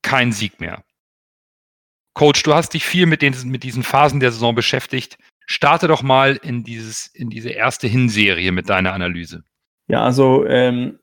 [0.03, 0.83] kein Sieg mehr.
[2.13, 5.17] Coach, du hast dich viel mit, den, mit diesen Phasen der Saison beschäftigt.
[5.51, 9.43] Starte doch mal in, dieses, in diese erste Hinserie mit deiner Analyse.
[9.87, 10.99] Ja, also ähm,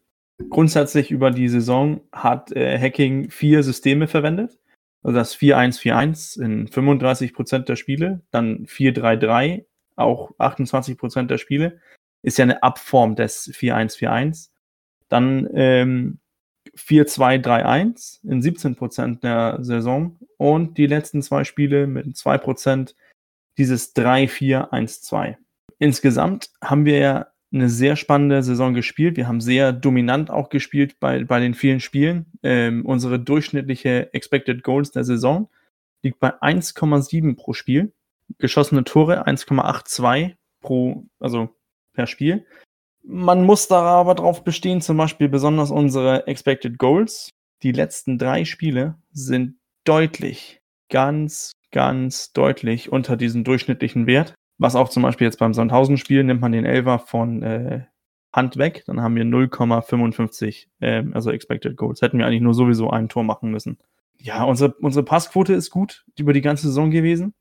[0.51, 4.57] grundsätzlich über die Saison hat äh, Hacking vier Systeme verwendet.
[5.03, 9.65] Also das 4-1-4-1 in 35 Prozent der Spiele, dann 4-3-3,
[9.97, 11.81] auch 28 Prozent der Spiele.
[12.23, 14.51] Ist ja eine Abform des 4-1-4-1.
[15.09, 16.21] Dann ähm,
[16.77, 22.95] 4-2-3-1 in 17% der Saison und die letzten zwei Spiele mit 2%
[23.59, 25.37] dieses 3-4-1-2.
[25.79, 29.17] Insgesamt haben wir ja eine sehr spannende Saison gespielt.
[29.17, 32.27] Wir haben sehr dominant auch gespielt bei, bei den vielen Spielen.
[32.43, 35.49] Ähm, unsere durchschnittliche Expected Goals der Saison
[36.03, 37.93] liegt bei 1,7 pro Spiel.
[38.39, 41.51] Geschossene Tore 1,82 pro, also
[41.93, 42.45] per Spiel.
[43.03, 47.31] Man muss da aber drauf bestehen, zum Beispiel besonders unsere Expected Goals.
[47.63, 54.35] Die letzten drei Spiele sind deutlich, ganz, ganz deutlich unter diesem durchschnittlichen Wert.
[54.59, 57.85] Was auch zum Beispiel jetzt beim Sandhausen-Spiel nimmt man den Elfer von äh,
[58.33, 62.03] Hand weg, dann haben wir 0,55, äh, also Expected Goals.
[62.03, 63.79] Hätten wir eigentlich nur sowieso ein Tor machen müssen.
[64.19, 67.35] Ja, unsere, unsere Passquote ist gut über die ganze Saison gewesen,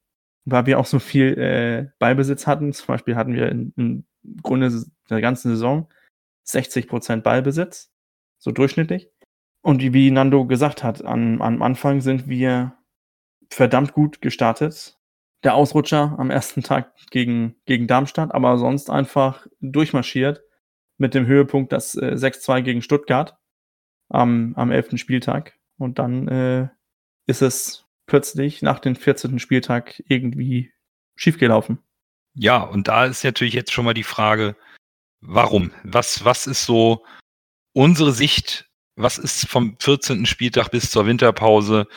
[0.46, 2.72] weil wir auch so viel äh, Ballbesitz hatten.
[2.72, 4.06] Zum Beispiel hatten wir im
[4.42, 4.72] Grunde
[5.10, 5.90] der ganzen Saison
[6.48, 7.92] 60% Ballbesitz,
[8.38, 9.10] so durchschnittlich.
[9.62, 12.75] Und wie Nando gesagt hat, an, am Anfang sind wir
[13.56, 14.98] verdammt gut gestartet
[15.44, 20.42] der Ausrutscher am ersten Tag gegen, gegen Darmstadt, aber sonst einfach durchmarschiert
[20.98, 23.38] mit dem Höhepunkt das äh, 6-2 gegen Stuttgart
[24.10, 24.98] am, am 11.
[25.00, 25.58] Spieltag.
[25.78, 26.68] Und dann äh,
[27.28, 29.38] ist es plötzlich nach dem 14.
[29.40, 30.72] Spieltag irgendwie
[31.16, 31.80] schiefgelaufen.
[32.34, 34.56] Ja, und da ist natürlich jetzt schon mal die Frage,
[35.22, 35.72] warum?
[35.84, 37.06] Was, was ist so
[37.74, 38.70] unsere Sicht?
[38.96, 40.26] Was ist vom 14.
[40.26, 41.88] Spieltag bis zur Winterpause?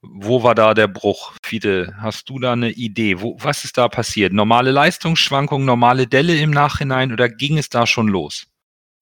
[0.00, 1.32] Wo war da der Bruch?
[1.44, 3.20] Fide, hast du da eine Idee?
[3.20, 4.32] Wo, was ist da passiert?
[4.32, 8.46] Normale Leistungsschwankungen, normale Delle im Nachhinein oder ging es da schon los?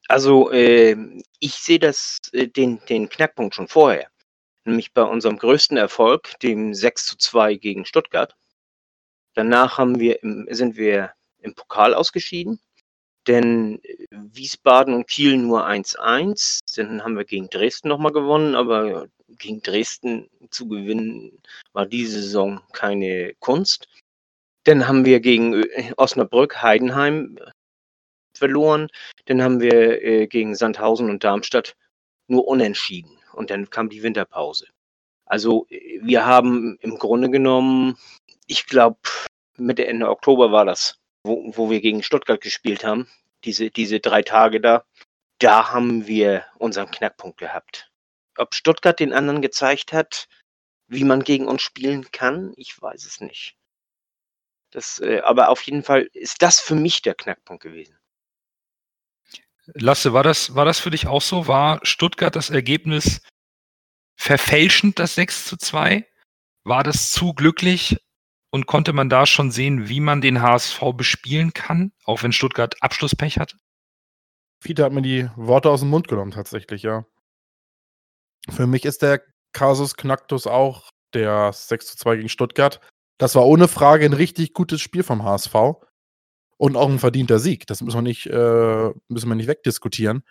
[0.08, 0.96] Also äh,
[1.40, 4.08] ich sehe das, äh, den, den Knackpunkt schon vorher.
[4.64, 8.34] Nämlich bei unserem größten Erfolg, dem 6 zu 2 gegen Stuttgart.
[9.34, 12.58] Danach haben wir im, sind wir im Pokal ausgeschieden.
[13.26, 16.60] Denn äh, Wiesbaden und Kiel nur 1-1.
[16.76, 21.40] Dann haben wir gegen Dresden nochmal gewonnen, aber gegen Dresden zu gewinnen
[21.72, 23.88] war diese Saison keine Kunst.
[24.64, 27.50] Dann haben wir gegen äh, Osnabrück, Heidenheim äh,
[28.36, 28.88] verloren.
[29.26, 31.76] Dann haben wir äh, gegen Sandhausen und Darmstadt
[32.28, 33.18] nur unentschieden.
[33.32, 34.66] Und dann kam die Winterpause.
[35.24, 37.96] Also wir haben im Grunde genommen,
[38.46, 38.98] ich glaube,
[39.56, 43.08] Mitte Ende Oktober war das, wo, wo wir gegen Stuttgart gespielt haben,
[43.44, 44.84] diese, diese drei Tage da,
[45.38, 47.90] da haben wir unseren Knackpunkt gehabt.
[48.36, 50.28] Ob Stuttgart den anderen gezeigt hat,
[50.88, 53.56] wie man gegen uns spielen kann, ich weiß es nicht.
[54.70, 57.96] Das, äh, aber auf jeden Fall ist das für mich der Knackpunkt gewesen.
[59.74, 61.48] Lasse, war das, war das für dich auch so?
[61.48, 63.20] War Stuttgart das Ergebnis
[64.16, 66.06] verfälschend, das 6 zu 2?
[66.64, 67.96] War das zu glücklich
[68.50, 72.80] und konnte man da schon sehen, wie man den HSV bespielen kann, auch wenn Stuttgart
[72.80, 73.56] Abschlusspech hat?
[74.60, 77.04] Fiete hat mir die Worte aus dem Mund genommen, tatsächlich, ja.
[78.48, 82.80] Für mich ist der Kasus Knacktus auch der 6 zu 2 gegen Stuttgart.
[83.18, 85.54] Das war ohne Frage ein richtig gutes Spiel vom HSV
[86.58, 87.66] und auch ein verdienter Sieg.
[87.66, 90.22] Das müssen wir nicht, äh, müssen wir nicht wegdiskutieren.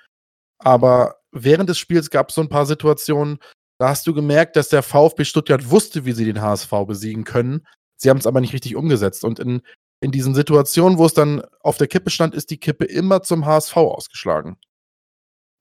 [0.60, 3.40] Aber während des Spiels gab es so ein paar Situationen,
[3.80, 7.68] da hast du gemerkt, dass der VfB Stuttgart wusste, wie sie den HSV besiegen können.
[7.98, 9.26] Sie haben es aber nicht richtig umgesetzt.
[9.26, 9.62] Und in,
[10.02, 13.46] in diesen Situationen, wo es dann auf der Kippe stand, ist die Kippe immer zum
[13.46, 14.58] HSV ausgeschlagen.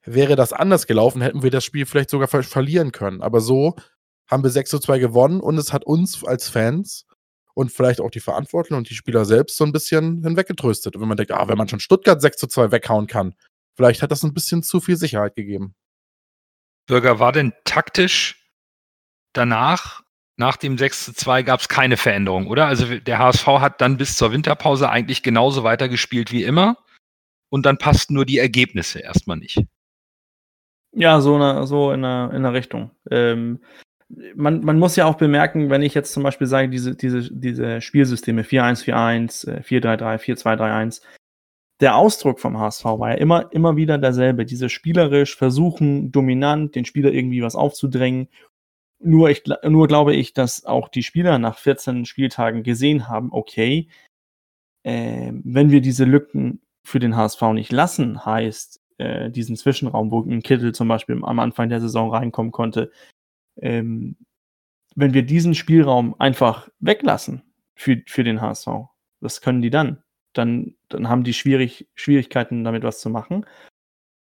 [0.07, 3.23] Wäre das anders gelaufen, hätten wir das Spiel vielleicht sogar ver verlieren können.
[3.23, 3.77] Aber so
[4.31, 7.07] haben wir 6 zu 2 gewonnen und es hat uns als Fans
[7.55, 10.95] und vielleicht auch die Verantwortlichen und die Spieler selbst so ein bisschen hinweggetröstet.
[10.95, 13.35] Und wenn man denkt, ah, wenn man schon Stuttgart 6 zu 2 weghauen kann,
[13.75, 15.75] vielleicht hat das ein bisschen zu viel Sicherheit gegeben.
[16.87, 18.51] Bürger, war denn taktisch
[19.33, 20.03] danach,
[20.37, 22.67] nach dem 6 zu 2, gab es keine Veränderung, oder?
[22.67, 26.77] Also der HSV hat dann bis zur Winterpause eigentlich genauso weitergespielt wie immer
[27.51, 29.65] und dann passten nur die Ergebnisse erstmal nicht.
[30.95, 32.91] Ja, so, eine, so in, der, in Richtung.
[33.11, 33.61] Ähm,
[34.35, 37.81] man, man muss ja auch bemerken, wenn ich jetzt zum Beispiel sage, diese, diese, diese
[37.81, 41.03] Spielsysteme 4-1-4-1, 4-3-3, 4-2-3-1,
[41.81, 44.45] der Ausdruck vom HSV war ja immer, immer wieder derselbe.
[44.45, 48.29] Diese spielerisch versuchen, dominant den Spieler irgendwie was aufzudrängen.
[49.01, 53.89] Nur, ich, nur glaube ich, dass auch die Spieler nach 14 Spieltagen gesehen haben, okay,
[54.85, 60.21] äh, wenn wir diese Lücken für den HSV nicht lassen, heißt, äh, diesen Zwischenraum, wo
[60.21, 62.91] ein Kittel zum Beispiel am Anfang der Saison reinkommen konnte,
[63.57, 64.17] ähm,
[64.97, 67.43] wenn wir diesen Spielraum einfach weglassen
[67.75, 68.69] für, für den HSV,
[69.21, 70.03] was können die dann?
[70.33, 73.47] Dann, dann haben die schwierig, Schwierigkeiten, damit was zu machen.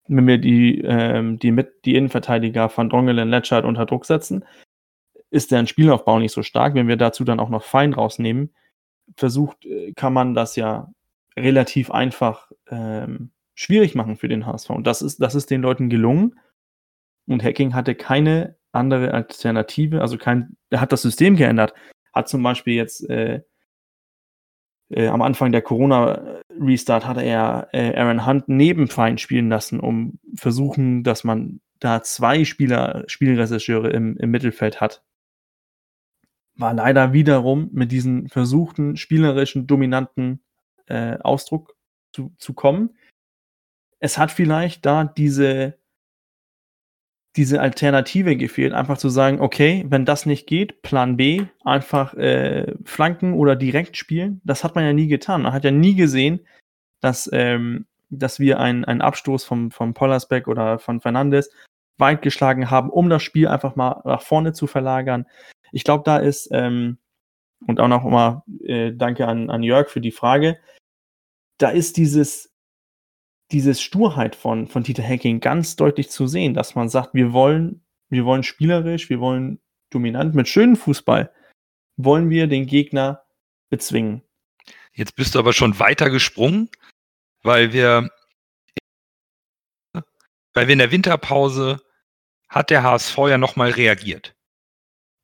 [0.07, 4.45] Wenn wir die, ähm, die, mit, die Innenverteidiger von Drongelen, Letschert unter Druck setzen,
[5.29, 6.75] ist deren Spielaufbau nicht so stark.
[6.75, 8.53] Wenn wir dazu dann auch noch Fein rausnehmen,
[9.15, 10.91] versucht, äh, kann man das ja
[11.35, 14.69] relativ einfach ähm, schwierig machen für den HSV.
[14.71, 16.39] Und das ist, das ist den Leuten gelungen.
[17.27, 21.73] Und Hacking hatte keine andere Alternative, also kein, er hat das System geändert,
[22.11, 23.41] hat zum Beispiel jetzt äh,
[24.89, 30.19] äh, am Anfang der Corona-Restart hatte er äh, Aaron Hunt neben Fein spielen lassen, um
[30.35, 35.03] versuchen, dass man da zwei Spieler, Spielregisseure im, im Mittelfeld hat.
[36.55, 40.43] War leider wiederum mit diesem versuchten spielerischen, dominanten
[40.85, 41.75] äh, Ausdruck
[42.11, 42.91] zu, zu kommen.
[44.03, 45.77] Es hat vielleicht da diese
[47.35, 52.75] diese Alternative gefehlt, einfach zu sagen, okay, wenn das nicht geht, Plan B, einfach äh,
[52.83, 54.39] flanken oder direkt spielen.
[54.43, 55.41] Das hat man ja nie getan.
[55.41, 56.45] Man hat ja nie gesehen,
[56.99, 61.49] dass, ähm, dass wir einen, einen Abstoß vom, vom Pollersbeck oder von Fernandes
[61.97, 65.25] weit geschlagen haben, um das Spiel einfach mal nach vorne zu verlagern.
[65.71, 66.99] Ich glaube, da ist, ähm,
[67.65, 70.59] und auch noch mal äh, danke an, an Jörg für die Frage,
[71.57, 72.52] da ist dieses
[73.53, 77.85] diese Sturheit von, von Dieter Hacking ganz deutlich zu sehen, dass man sagt, wir wollen,
[78.09, 79.59] wir wollen spielerisch, wir wollen
[79.91, 81.31] dominant, mit schönem Fußball
[81.95, 83.23] wollen wir den Gegner
[83.69, 84.23] bezwingen.
[84.93, 86.69] Jetzt bist du aber schon weiter gesprungen,
[87.43, 88.09] weil wir,
[90.53, 91.81] weil wir in der Winterpause
[92.49, 94.35] hat der HSV ja nochmal reagiert.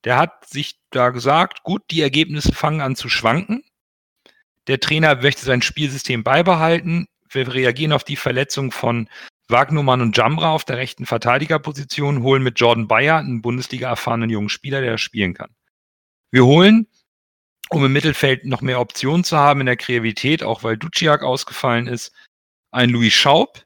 [0.03, 3.63] Der hat sich da gesagt, gut, die Ergebnisse fangen an zu schwanken.
[4.67, 9.09] Der Trainer möchte sein Spielsystem beibehalten wir reagieren auf die Verletzung von
[9.49, 14.81] Wagnumann und Jamra auf der rechten Verteidigerposition, holen mit Jordan Bayer einen Bundesliga-erfahrenen jungen Spieler,
[14.81, 15.55] der spielen kann.
[16.31, 16.87] Wir holen,
[17.69, 21.87] um im Mittelfeld noch mehr Optionen zu haben in der Kreativität, auch weil Duciak ausgefallen
[21.87, 22.13] ist,
[22.71, 23.65] einen Louis Schaub.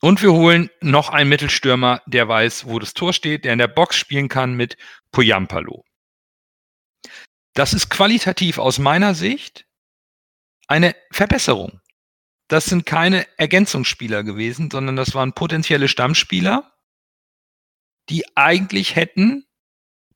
[0.00, 3.68] Und wir holen noch einen Mittelstürmer, der weiß, wo das Tor steht, der in der
[3.68, 4.76] Box spielen kann mit
[5.12, 5.84] Poyampalo.
[7.54, 9.66] Das ist qualitativ aus meiner Sicht
[10.66, 11.80] eine Verbesserung
[12.48, 16.72] das sind keine Ergänzungsspieler gewesen, sondern das waren potenzielle Stammspieler,
[18.08, 19.46] die eigentlich hätten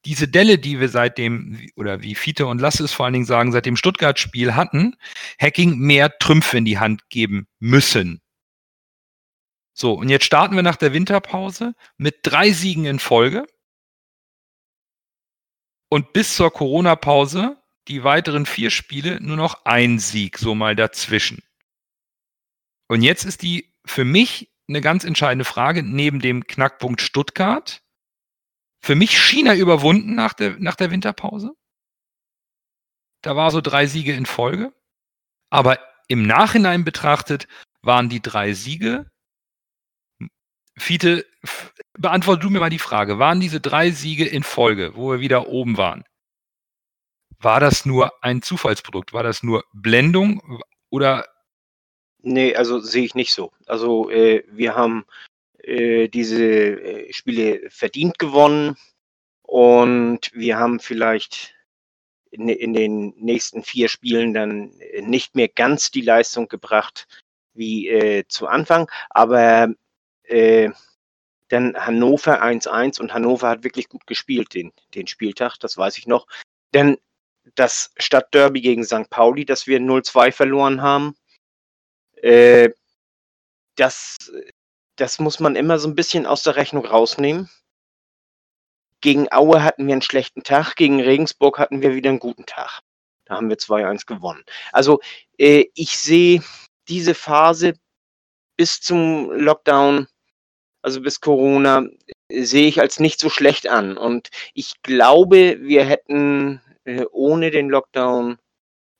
[0.04, 3.52] diese Delle, die wir seitdem, oder wie Fiete und Lasse es vor allen Dingen sagen,
[3.52, 4.96] seit dem Stuttgart-Spiel hatten,
[5.40, 8.22] Hacking mehr Trümpfe in die Hand geben müssen.
[9.74, 13.46] So, und jetzt starten wir nach der Winterpause mit drei Siegen in Folge.
[15.90, 21.42] Und bis zur Corona-Pause die weiteren vier Spiele nur noch ein Sieg, so mal dazwischen.
[22.88, 27.82] Und jetzt ist die für mich eine ganz entscheidende Frage neben dem Knackpunkt Stuttgart.
[28.82, 31.52] Für mich China überwunden nach der, nach der Winterpause.
[33.22, 34.72] Da war so drei Siege in Folge.
[35.50, 37.48] Aber im Nachhinein betrachtet
[37.82, 39.10] waren die drei Siege.
[40.76, 41.26] Fiete,
[41.98, 43.18] beantworte du mir mal die Frage.
[43.18, 46.04] Waren diese drei Siege in Folge, wo wir wieder oben waren?
[47.40, 49.12] War das nur ein Zufallsprodukt?
[49.12, 50.62] War das nur Blendung?
[50.90, 51.26] Oder
[52.20, 53.52] Nee, also sehe ich nicht so.
[53.66, 55.04] Also äh, wir haben
[55.62, 58.76] äh, diese äh, Spiele verdient gewonnen
[59.42, 61.54] und wir haben vielleicht
[62.30, 67.06] in, in, den nächsten vier Spielen dann nicht mehr ganz die Leistung gebracht
[67.54, 69.74] wie äh, zu Anfang, aber
[70.24, 70.70] äh,
[71.48, 76.06] dann Hannover 1-1 und Hannover hat wirklich gut gespielt den, den Spieltag, das weiß ich
[76.06, 76.26] noch.
[76.74, 76.98] Denn
[77.54, 79.08] das Stadtderby gegen St.
[79.10, 81.16] Pauli, das wir 0-2 verloren haben,
[82.22, 82.70] äh,
[83.76, 84.16] das,
[84.96, 87.48] das muss man immer so ein bisschen aus der Rechnung rausnehmen.
[89.00, 92.80] Gegen Aue hatten wir einen schlechten Tag, gegen Regensburg hatten wir wieder einen guten Tag.
[93.24, 94.42] Da haben wir 2-1 gewonnen.
[94.72, 95.00] Also
[95.38, 96.42] äh, ich sehe
[96.88, 97.74] diese Phase
[98.56, 100.08] bis zum Lockdown,
[100.82, 101.84] also bis Corona,
[102.30, 103.96] sehe ich als nicht so schlecht an.
[103.96, 108.38] Und ich glaube, wir hätten äh, ohne den Lockdown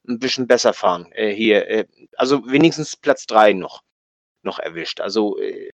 [0.09, 1.68] ein bisschen besser fahren äh, hier.
[1.68, 3.83] Äh, also wenigstens Platz drei noch,
[4.42, 5.01] noch erwischt.
[5.01, 5.71] Also äh,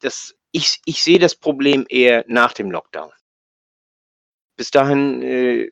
[0.00, 3.12] das, ich, ich sehe das Problem eher nach dem Lockdown.
[4.56, 5.70] Bis dahin, äh,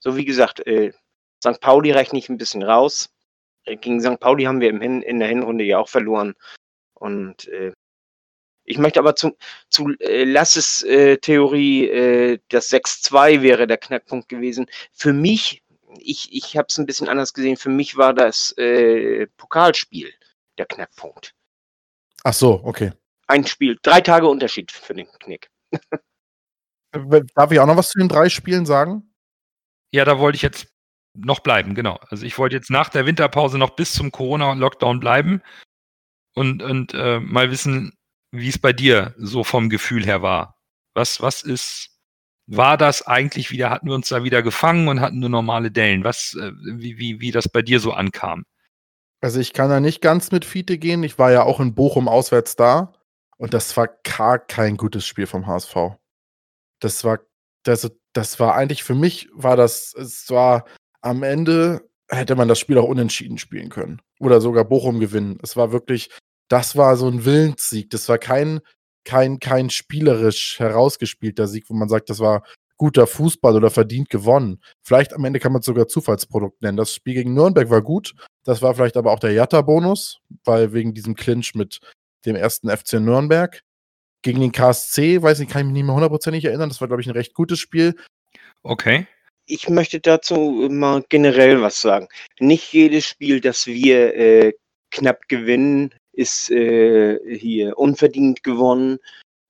[0.00, 0.92] so wie gesagt, äh,
[1.44, 1.60] St.
[1.60, 3.10] Pauli rechne ich ein bisschen raus.
[3.64, 4.20] Äh, gegen St.
[4.20, 6.34] Pauli haben wir im Hin in der Hinrunde ja auch verloren.
[6.94, 7.72] Und äh,
[8.64, 9.36] ich möchte aber zu,
[9.68, 14.66] zu äh, Lasses äh, Theorie, äh, das 6-2 wäre der Knackpunkt gewesen.
[14.92, 15.61] Für mich
[15.98, 17.56] ich, ich habe es ein bisschen anders gesehen.
[17.56, 20.12] Für mich war das äh, Pokalspiel
[20.58, 21.34] der Knackpunkt.
[22.24, 22.92] Ach so, okay.
[23.26, 25.50] Ein Spiel, drei Tage Unterschied für den Knick.
[27.34, 29.14] Darf ich auch noch was zu den drei Spielen sagen?
[29.92, 30.68] Ja, da wollte ich jetzt
[31.14, 31.98] noch bleiben, genau.
[32.08, 35.42] Also ich wollte jetzt nach der Winterpause noch bis zum Corona-Lockdown bleiben
[36.34, 37.92] und, und äh, mal wissen,
[38.30, 40.58] wie es bei dir so vom Gefühl her war.
[40.94, 41.91] Was, was ist
[42.46, 46.04] war das eigentlich wieder, hatten wir uns da wieder gefangen und hatten nur normale Dellen?
[46.04, 48.44] Was, äh, wie, wie, wie das bei dir so ankam?
[49.20, 51.02] Also ich kann da nicht ganz mit Fiete gehen.
[51.04, 52.92] Ich war ja auch in Bochum auswärts da
[53.36, 55.76] und das war gar kein gutes Spiel vom HSV.
[56.80, 57.20] Das war,
[57.62, 60.64] das, das war eigentlich für mich, war das, es war
[61.00, 64.00] am Ende hätte man das Spiel auch unentschieden spielen können.
[64.20, 65.38] Oder sogar Bochum gewinnen.
[65.42, 66.10] Es war wirklich,
[66.48, 67.90] das war so ein Willenssieg.
[67.90, 68.60] Das war kein,
[69.04, 72.42] kein, kein spielerisch herausgespielter Sieg, wo man sagt, das war
[72.76, 74.60] guter Fußball oder verdient gewonnen.
[74.82, 76.76] Vielleicht am Ende kann man es sogar Zufallsprodukt nennen.
[76.76, 78.14] Das Spiel gegen Nürnberg war gut.
[78.44, 81.78] Das war vielleicht aber auch der Jatta-Bonus, weil wegen diesem Clinch mit
[82.26, 83.60] dem ersten FC Nürnberg.
[84.22, 86.68] Gegen den KSC, weiß ich, kann ich mich nicht mehr hundertprozentig erinnern.
[86.68, 87.94] Das war, glaube ich, ein recht gutes Spiel.
[88.62, 89.06] Okay.
[89.46, 92.08] Ich möchte dazu mal generell was sagen.
[92.40, 94.52] Nicht jedes Spiel, das wir äh,
[94.90, 98.98] knapp gewinnen, ist äh, hier unverdient gewonnen.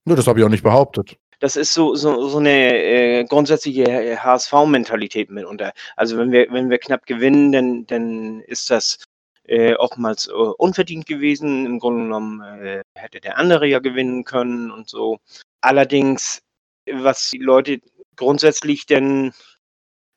[0.05, 1.17] Nur das habe ich auch nicht behauptet.
[1.41, 5.73] Das ist so, so, so eine äh, grundsätzliche HSV-Mentalität mitunter.
[5.97, 8.99] Also wenn wir, wenn wir knapp gewinnen, dann, dann ist das
[9.45, 11.67] äh, oftmals äh, unverdient gewesen.
[11.67, 15.19] Im Grunde genommen äh, hätte der andere ja gewinnen können und so.
[15.61, 16.43] Allerdings,
[16.91, 17.81] was die Leute
[18.17, 19.33] grundsätzlich denn,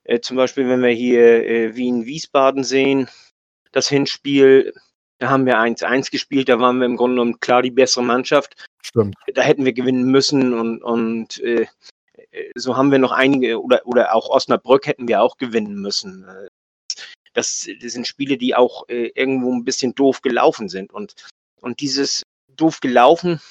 [0.03, 3.09] äh, zum Beispiel, wenn wir hier äh, Wien-Wiesbaden sehen,
[3.71, 4.73] das Hinspiel,
[5.19, 8.65] da haben wir 1-1 gespielt, da waren wir im Grunde genommen klar die bessere Mannschaft.
[8.83, 9.15] Stimmt.
[9.33, 11.67] Da hätten wir gewinnen müssen und, und äh,
[12.55, 16.25] so haben wir noch einige, oder, oder auch Osnabrück hätten wir auch gewinnen müssen.
[17.33, 20.93] Das, das sind Spiele, die auch äh, irgendwo ein bisschen doof gelaufen sind.
[20.93, 21.15] Und,
[21.61, 22.23] und dieses
[22.55, 23.41] doof gelaufen,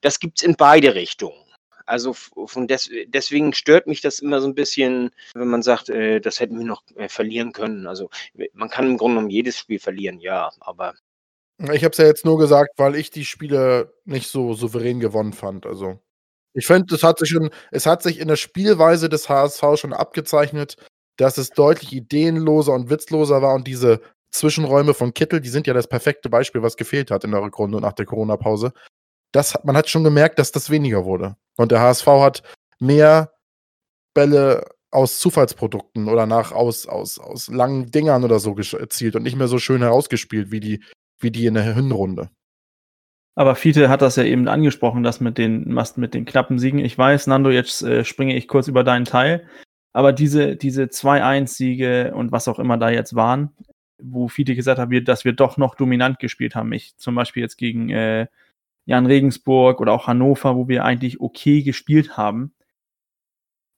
[0.00, 1.43] das gibt's in beide Richtungen.
[1.86, 6.20] Also von des, deswegen stört mich das immer so ein bisschen, wenn man sagt, äh,
[6.20, 7.86] das hätten wir noch äh, verlieren können.
[7.86, 8.10] Also
[8.52, 10.94] man kann im Grunde genommen jedes Spiel verlieren, ja, aber
[11.72, 15.32] ich habe es ja jetzt nur gesagt, weil ich die Spiele nicht so souverän gewonnen
[15.32, 15.66] fand.
[15.66, 16.00] Also,
[16.52, 19.92] ich finde, es hat sich schon es hat sich in der Spielweise des HSV schon
[19.92, 20.76] abgezeichnet,
[21.16, 24.00] dass es deutlich ideenloser und witzloser war und diese
[24.32, 27.80] Zwischenräume von Kittel, die sind ja das perfekte Beispiel, was gefehlt hat in der Rückrunde
[27.80, 28.72] nach der Corona-Pause.
[29.34, 31.36] Das man hat schon gemerkt, dass das weniger wurde.
[31.56, 32.42] Und der HSV hat
[32.78, 33.32] mehr
[34.14, 39.36] Bälle aus Zufallsprodukten oder nach aus aus aus langen Dingern oder so erzielt und nicht
[39.36, 40.84] mehr so schön herausgespielt wie die
[41.18, 42.30] wie die in der Hinrunde.
[43.34, 46.78] Aber Fiete hat das ja eben angesprochen, das mit den, mit den knappen Siegen.
[46.78, 49.48] Ich weiß, Nando, jetzt äh, springe ich kurz über deinen Teil.
[49.92, 53.50] Aber diese, diese 2-1-Siege und was auch immer da jetzt waren,
[53.98, 56.72] wo Fiete gesagt hat, dass wir doch noch dominant gespielt haben.
[56.72, 58.28] Ich zum Beispiel jetzt gegen äh,
[58.86, 62.54] Jan Regensburg oder auch Hannover, wo wir eigentlich okay gespielt haben.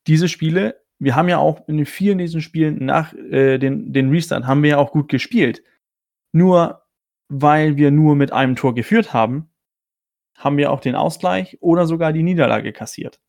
[0.06, 4.46] Diese Spiele, wir haben ja auch in vielen diesen Spielen nach äh, den, den Restart
[4.46, 5.62] haben wir ja auch gut gespielt.
[6.32, 6.82] Nur
[7.28, 9.50] weil wir nur mit einem Tor geführt haben,
[10.36, 13.20] haben wir auch den Ausgleich oder sogar die Niederlage kassiert.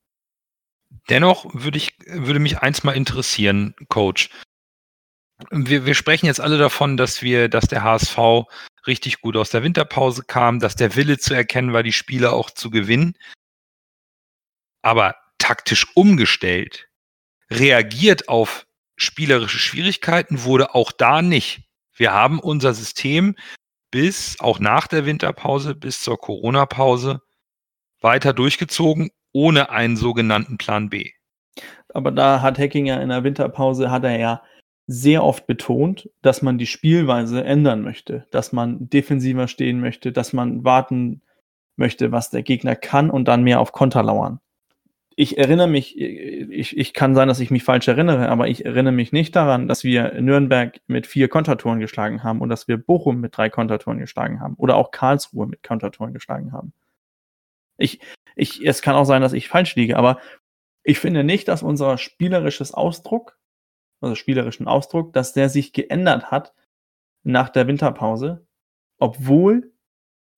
[1.09, 4.29] Dennoch würde ich, würde mich eins mal interessieren, Coach.
[5.51, 8.17] Wir, wir sprechen jetzt alle davon, dass wir, dass der HSV
[8.87, 12.49] richtig gut aus der Winterpause kam, dass der Wille zu erkennen war, die Spiele auch
[12.49, 13.13] zu gewinnen.
[14.81, 16.87] Aber taktisch umgestellt,
[17.49, 18.65] reagiert auf
[18.95, 21.61] spielerische Schwierigkeiten wurde auch da nicht.
[21.93, 23.35] Wir haben unser System
[23.91, 27.21] bis, auch nach der Winterpause, bis zur Corona-Pause
[28.01, 31.11] weiter durchgezogen, ohne einen sogenannten Plan B.
[31.93, 34.43] Aber da hat Hackinger in der Winterpause, hat er ja
[34.87, 40.33] sehr oft betont, dass man die Spielweise ändern möchte, dass man defensiver stehen möchte, dass
[40.33, 41.21] man warten
[41.75, 44.39] möchte, was der Gegner kann und dann mehr auf Konter lauern
[45.19, 48.93] ich erinnere mich, ich, ich kann sein, dass ich mich falsch erinnere, aber ich erinnere
[48.93, 53.19] mich nicht daran, dass wir Nürnberg mit vier Kontertoren geschlagen haben und dass wir Bochum
[53.19, 56.71] mit drei Kontertoren geschlagen haben oder auch Karlsruhe mit Kontertoren geschlagen haben.
[57.77, 57.99] Ich,
[58.35, 60.19] ich, es kann auch sein, dass ich falsch liege, aber
[60.83, 63.36] ich finde nicht, dass unser spielerisches Ausdruck,
[64.01, 66.53] also spielerischen Ausdruck, dass der sich geändert hat
[67.23, 68.45] nach der Winterpause,
[68.99, 69.71] obwohl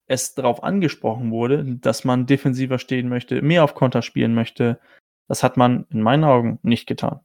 [0.08, 4.80] es darauf angesprochen wurde, dass man defensiver stehen möchte, mehr auf Konter spielen möchte.
[5.28, 7.20] Das hat man in meinen Augen nicht getan.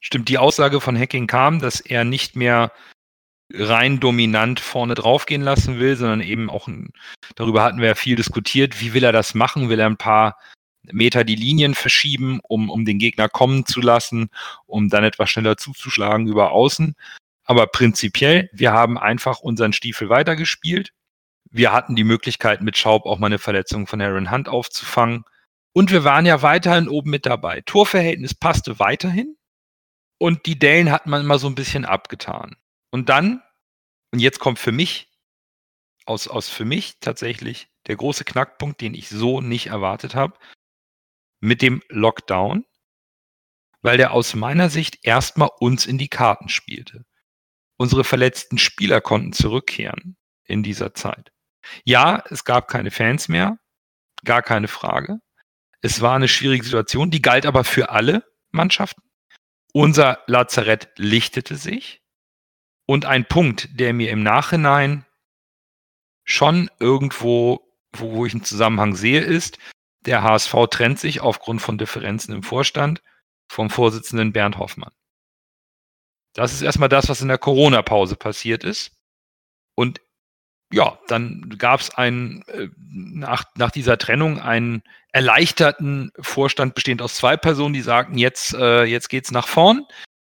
[0.00, 2.72] Stimmt, die Aussage von Hacking kam, dass er nicht mehr
[3.52, 6.68] rein dominant vorne draufgehen lassen will, sondern eben auch,
[7.34, 9.68] darüber hatten wir ja viel diskutiert, wie will er das machen?
[9.68, 10.38] Will er ein paar
[10.90, 14.30] Meter die Linien verschieben, um, um den Gegner kommen zu lassen,
[14.66, 16.94] um dann etwas schneller zuzuschlagen über außen?
[17.44, 20.92] Aber prinzipiell, wir haben einfach unseren Stiefel weitergespielt
[21.52, 25.24] wir hatten die Möglichkeit, mit Schaub auch mal eine Verletzung von Aaron Hunt aufzufangen.
[25.74, 27.60] Und wir waren ja weiterhin oben mit dabei.
[27.60, 29.36] Torverhältnis passte weiterhin.
[30.18, 32.56] Und die Dellen hat man immer so ein bisschen abgetan.
[32.90, 33.42] Und dann,
[34.12, 35.10] und jetzt kommt für mich,
[36.06, 40.34] aus, aus für mich tatsächlich der große Knackpunkt, den ich so nicht erwartet habe,
[41.42, 42.64] mit dem Lockdown,
[43.82, 47.04] weil der aus meiner Sicht erstmal uns in die Karten spielte.
[47.76, 51.32] Unsere verletzten Spieler konnten zurückkehren in dieser Zeit.
[51.84, 53.58] Ja, es gab keine Fans mehr,
[54.24, 55.18] gar keine Frage.
[55.80, 59.02] Es war eine schwierige Situation, die galt aber für alle Mannschaften.
[59.72, 62.02] Unser Lazarett lichtete sich.
[62.86, 65.06] Und ein Punkt, der mir im Nachhinein
[66.24, 69.58] schon irgendwo, wo, wo ich einen Zusammenhang sehe, ist,
[70.06, 73.02] der HSV trennt sich aufgrund von Differenzen im Vorstand
[73.48, 74.92] vom Vorsitzenden Bernd Hoffmann.
[76.34, 78.92] Das ist erstmal das, was in der Corona-Pause passiert ist.
[79.74, 80.00] Und
[80.72, 84.82] ja, dann gab es einen, äh, nach, nach dieser Trennung einen
[85.12, 89.84] erleichterten Vorstand bestehend aus zwei Personen, die sagten, jetzt, äh, jetzt geht's nach vorn,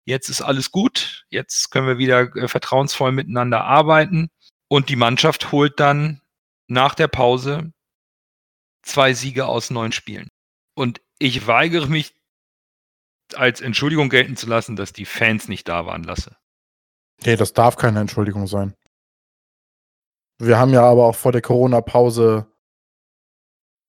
[0.05, 4.31] jetzt ist alles gut, jetzt können wir wieder äh, vertrauensvoll miteinander arbeiten.
[4.69, 6.21] Und die Mannschaft holt dann
[6.67, 7.73] nach der Pause
[8.83, 10.29] zwei Siege aus neun Spielen.
[10.75, 12.15] Und ich weigere mich
[13.35, 16.37] als Entschuldigung gelten zu lassen, dass die Fans nicht da waren lasse.
[17.25, 18.75] Nee, das darf keine Entschuldigung sein.
[20.39, 22.47] Wir haben ja aber auch vor der Corona-Pause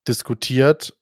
[0.08, 0.96] diskutiert,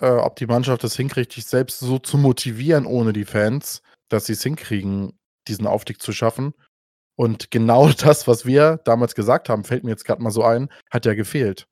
[0.00, 4.26] äh, ob die Mannschaft es hinkriegt, sich selbst so zu motivieren ohne die Fans, dass
[4.26, 6.54] sie es hinkriegen, diesen Aufstieg zu schaffen.
[7.16, 10.70] Und genau das, was wir damals gesagt haben, fällt mir jetzt gerade mal so ein,
[10.90, 11.68] hat ja gefehlt.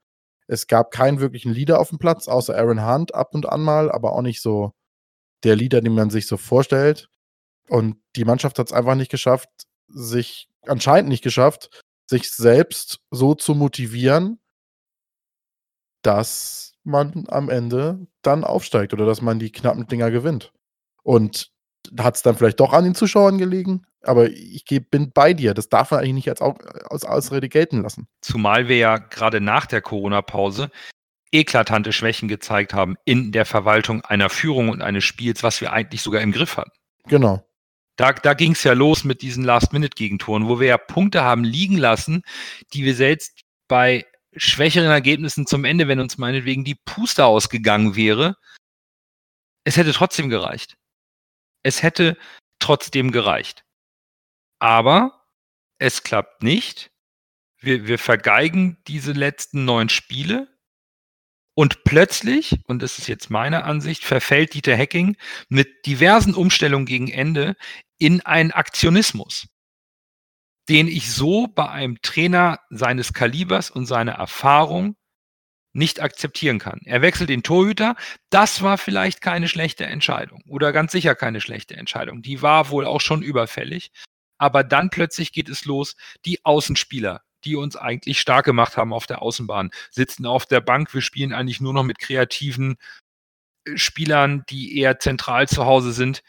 [0.47, 3.91] Es gab keinen wirklichen Leader auf dem Platz, außer Aaron Hunt ab und an mal,
[3.91, 4.73] aber auch nicht so
[5.45, 7.09] der Leader, den man sich so vorstellt.
[7.69, 9.49] Und die Mannschaft hat es einfach nicht geschafft,
[9.89, 14.41] sich anscheinend nicht geschafft, sich selbst so zu motivieren,
[16.03, 20.53] dass man am Ende dann aufsteigt oder dass man die knappen Dinger gewinnt.
[21.03, 21.51] Und
[21.99, 23.87] hat es dann vielleicht doch an den Zuschauern gelegen?
[24.03, 25.55] Aber ich bin bei dir.
[25.55, 28.09] Das darf man eigentlich nicht als, als Ausrede gelten lassen.
[28.21, 30.71] Zumal wir ja gerade nach der Corona-Pause
[31.33, 36.03] eklatante Schwächen gezeigt haben in der Verwaltung einer Führung und eines Spiels, was wir eigentlich
[36.03, 36.73] sogar im Griff hatten.
[37.05, 37.43] Genau.
[37.97, 41.79] Da, da ging es ja los mit diesen Last-Minute-Gegentoren, wo wir ja Punkte haben liegen
[41.79, 42.23] lassen,
[42.75, 48.37] die wir selbst bei schwächeren Ergebnissen zum Ende, wenn uns meinetwegen die Puste ausgegangen wäre,
[49.65, 50.77] es hätte trotzdem gereicht.
[51.63, 52.17] Es hätte
[52.59, 53.65] trotzdem gereicht.
[54.63, 55.25] Aber
[55.81, 56.93] es klappt nicht.
[57.59, 60.57] Wir, wir vergeigen diese letzten neun Spiele.
[61.55, 65.17] Und plötzlich, und das ist jetzt meine Ansicht, verfällt Dieter Hacking
[65.49, 67.57] mit diversen Umstellungen gegen Ende
[67.99, 69.49] in einen Aktionismus,
[70.69, 74.95] den ich so bei einem Trainer seines Kalibers und seiner Erfahrung
[75.73, 76.79] nicht akzeptieren kann.
[76.85, 77.97] Er wechselt den Torhüter.
[78.31, 82.23] Das war vielleicht keine schlechte Entscheidung oder ganz sicher keine schlechte Entscheidung.
[82.23, 83.91] Die war wohl auch schon überfällig.
[84.43, 89.07] Aber dann plötzlich geht es los, die Außenspieler, die uns eigentlich stark gemacht haben auf
[89.07, 90.93] der Außenbahn, sitzen auf der Bank.
[90.93, 92.77] Wir spielen eigentlich nur noch mit kreativen
[93.69, 96.25] äh, Spielern, die eher zentral zu Hause sind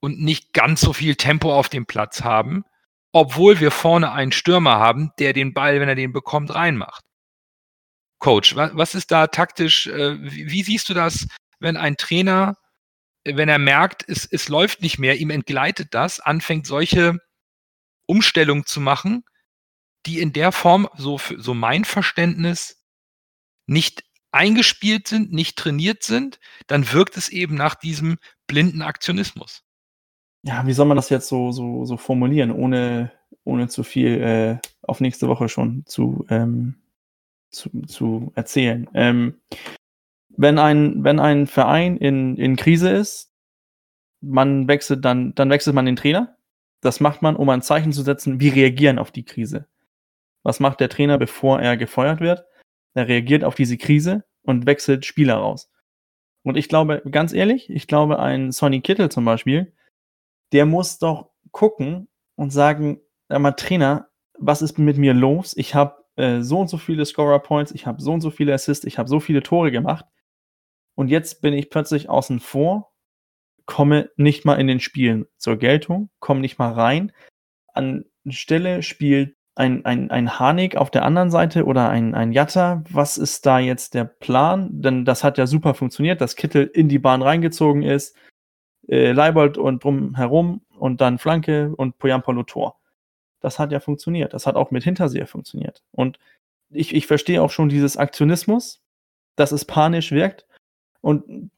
[0.00, 2.64] und nicht ganz so viel Tempo auf dem Platz haben,
[3.12, 7.04] obwohl wir vorne einen Stürmer haben, der den Ball, wenn er den bekommt, reinmacht.
[8.20, 11.28] Coach, was, ist da taktisch, äh, wie, siehst du das,
[11.60, 12.56] wenn ein Trainer,
[13.24, 17.18] wenn er merkt, es, es läuft nicht mehr, ihm entgleitet das, anfängt solche
[18.06, 19.24] Umstellungen zu machen,
[20.06, 22.84] die in der Form, so, so mein Verständnis,
[23.66, 29.62] nicht eingespielt sind, nicht trainiert sind, dann wirkt es eben nach diesem blinden Aktionismus.
[30.42, 33.12] Ja, wie soll man das jetzt so, so, so formulieren, ohne,
[33.44, 36.82] ohne zu viel äh, auf nächste Woche schon zu, ähm,
[37.50, 38.88] zu, zu erzählen.
[38.94, 39.40] Ähm,
[40.36, 43.32] wenn, ein, wenn ein Verein in, in Krise ist,
[44.20, 46.36] man wechselt dann, dann wechselt man den Trainer.
[46.80, 49.66] Das macht man, um ein Zeichen zu setzen, wie reagieren auf die Krise.
[50.42, 52.44] Was macht der Trainer, bevor er gefeuert wird?
[52.94, 55.70] Er reagiert auf diese Krise und wechselt Spieler raus.
[56.42, 59.72] Und ich glaube, ganz ehrlich, ich glaube, ein Sonny Kittel zum Beispiel,
[60.52, 64.08] der muss doch gucken und sagen, einmal Trainer,
[64.38, 65.56] was ist mit mir los?
[65.56, 68.52] Ich habe äh, so und so viele Scorer Points, ich habe so und so viele
[68.52, 70.04] Assists, ich habe so viele Tore gemacht.
[70.94, 72.92] Und jetzt bin ich plötzlich außen vor,
[73.66, 77.12] komme nicht mal in den Spielen zur Geltung, komme nicht mal rein.
[77.72, 82.82] An Stelle spielt ein, ein, ein Harnik auf der anderen Seite oder ein, ein Jatta.
[82.90, 84.68] Was ist da jetzt der Plan?
[84.80, 88.16] Denn das hat ja super funktioniert, dass Kittel in die Bahn reingezogen ist,
[88.88, 92.78] äh, Leibold und drumherum und dann Flanke und Poyampolo Tor
[93.42, 94.32] das hat ja funktioniert.
[94.32, 95.82] Das hat auch mit Hinterseher funktioniert.
[95.90, 96.18] Und
[96.70, 98.80] ich, ich verstehe auch schon dieses Aktionismus,
[99.36, 100.46] dass es panisch wirkt.
[101.02, 101.50] Und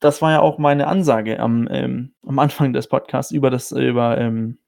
[0.00, 4.18] das war ja auch meine Ansage am, ähm, am Anfang des Podcasts über das, über,
[4.18, 4.58] ähm,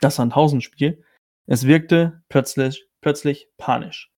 [0.00, 1.02] das Sandhausen-Spiel.
[1.46, 4.10] Es wirkte plötzlich, plötzlich panisch.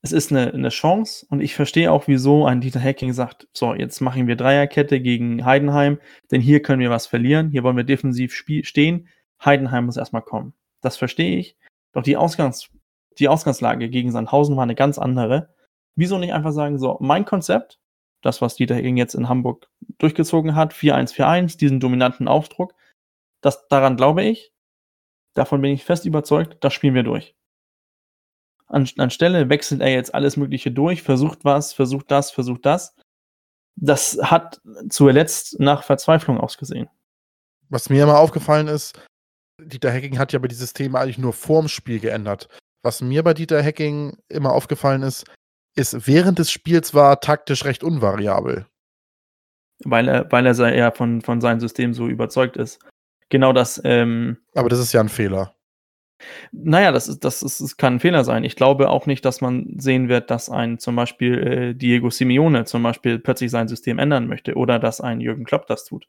[0.00, 3.74] Es ist eine, eine Chance und ich verstehe auch, wieso ein Dieter Hacking sagt, so,
[3.74, 5.98] jetzt machen wir Dreierkette gegen Heidenheim,
[6.30, 9.08] denn hier können wir was verlieren, hier wollen wir defensiv stehen.
[9.44, 10.54] Heidenheim muss erstmal kommen.
[10.82, 11.56] Das verstehe ich.
[11.92, 12.70] Doch die, Ausgangs
[13.18, 15.52] die Ausgangslage gegen Sandhausen war eine ganz andere.
[15.96, 17.80] Wieso nicht einfach sagen, so, mein Konzept,
[18.22, 22.74] das, was Dieter Heging jetzt in Hamburg durchgezogen hat, 4-1-4-1, diesen dominanten Aufdruck,
[23.40, 24.52] das, daran glaube ich.
[25.34, 27.36] Davon bin ich fest überzeugt, das spielen wir durch.
[28.66, 32.94] An, anstelle wechselt er jetzt alles Mögliche durch, versucht was, versucht das, versucht das.
[33.76, 34.60] Das hat
[34.90, 36.88] zuletzt nach Verzweiflung ausgesehen.
[37.68, 39.00] Was mir immer aufgefallen ist,
[39.60, 42.48] Dieter Hacking hat ja bei dieses Thema eigentlich nur vorm Spiel geändert.
[42.82, 45.24] Was mir bei Dieter Hacking immer aufgefallen ist,
[45.78, 48.66] ist, während des Spiels war taktisch recht unvariabel.
[49.84, 52.80] Weil er, weil er ja von, von seinem System so überzeugt ist.
[53.28, 53.80] Genau das.
[53.84, 55.54] Ähm, Aber das ist ja ein Fehler.
[56.50, 58.42] Naja, das, ist, das, ist, das kann ein Fehler sein.
[58.42, 62.64] Ich glaube auch nicht, dass man sehen wird, dass ein zum Beispiel äh, Diego Simeone
[62.64, 66.08] zum Beispiel plötzlich sein System ändern möchte oder dass ein Jürgen Klopp das tut.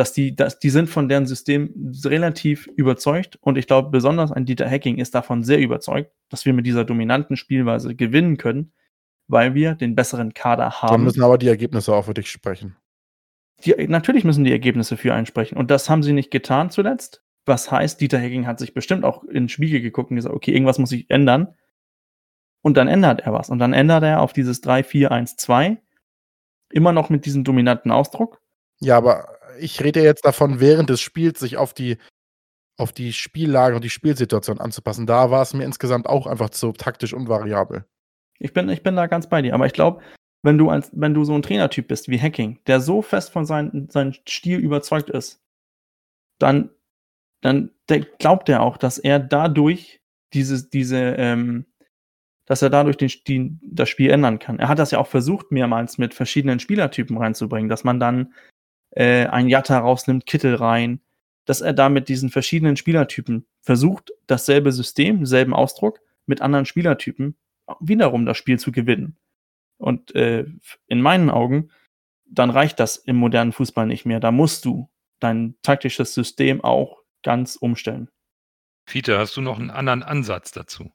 [0.00, 4.46] Dass die, dass die sind von deren System relativ überzeugt und ich glaube, besonders ein
[4.46, 8.72] Dieter Hacking ist davon sehr überzeugt, dass wir mit dieser dominanten Spielweise gewinnen können,
[9.28, 10.92] weil wir den besseren Kader haben.
[10.92, 12.76] Dann müssen aber die Ergebnisse auch für dich sprechen.
[13.62, 15.58] Die, natürlich müssen die Ergebnisse für einen sprechen.
[15.58, 17.22] Und das haben sie nicht getan zuletzt.
[17.44, 20.52] Was heißt, Dieter Hacking hat sich bestimmt auch in den Spiegel geguckt und gesagt, okay,
[20.52, 21.54] irgendwas muss ich ändern.
[22.62, 23.50] Und dann ändert er was.
[23.50, 25.76] Und dann ändert er auf dieses 3-4-1-2.
[26.72, 28.40] Immer noch mit diesem dominanten Ausdruck.
[28.80, 29.28] Ja, aber
[29.60, 31.98] ich rede jetzt davon, während des Spiels sich auf die,
[32.76, 35.06] auf die Spiellage und die Spielsituation anzupassen.
[35.06, 37.84] Da war es mir insgesamt auch einfach zu taktisch unvariabel.
[38.38, 39.54] Ich bin, ich bin da ganz bei dir.
[39.54, 40.02] Aber ich glaube,
[40.42, 43.44] wenn du als, wenn du so ein Trainertyp bist wie Hacking, der so fest von
[43.44, 45.42] seinem sein Stil überzeugt ist,
[46.38, 46.70] dann,
[47.42, 47.70] dann
[48.18, 50.00] glaubt er auch, dass er dadurch
[50.32, 51.66] dieses, diese, ähm,
[52.46, 54.58] dass er dadurch den, die, das Spiel ändern kann.
[54.58, 58.32] Er hat das ja auch versucht, mehrmals mit verschiedenen Spielertypen reinzubringen, dass man dann
[58.90, 61.00] äh, ein Jatta rausnimmt, Kittel rein,
[61.44, 67.36] dass er da mit diesen verschiedenen Spielertypen versucht, dasselbe System, selben Ausdruck mit anderen Spielertypen
[67.80, 69.16] wiederum das Spiel zu gewinnen.
[69.78, 70.44] Und äh,
[70.86, 71.70] in meinen Augen,
[72.26, 74.20] dann reicht das im modernen Fußball nicht mehr.
[74.20, 78.10] Da musst du dein taktisches System auch ganz umstellen.
[78.86, 80.92] Fiete, hast du noch einen anderen Ansatz dazu?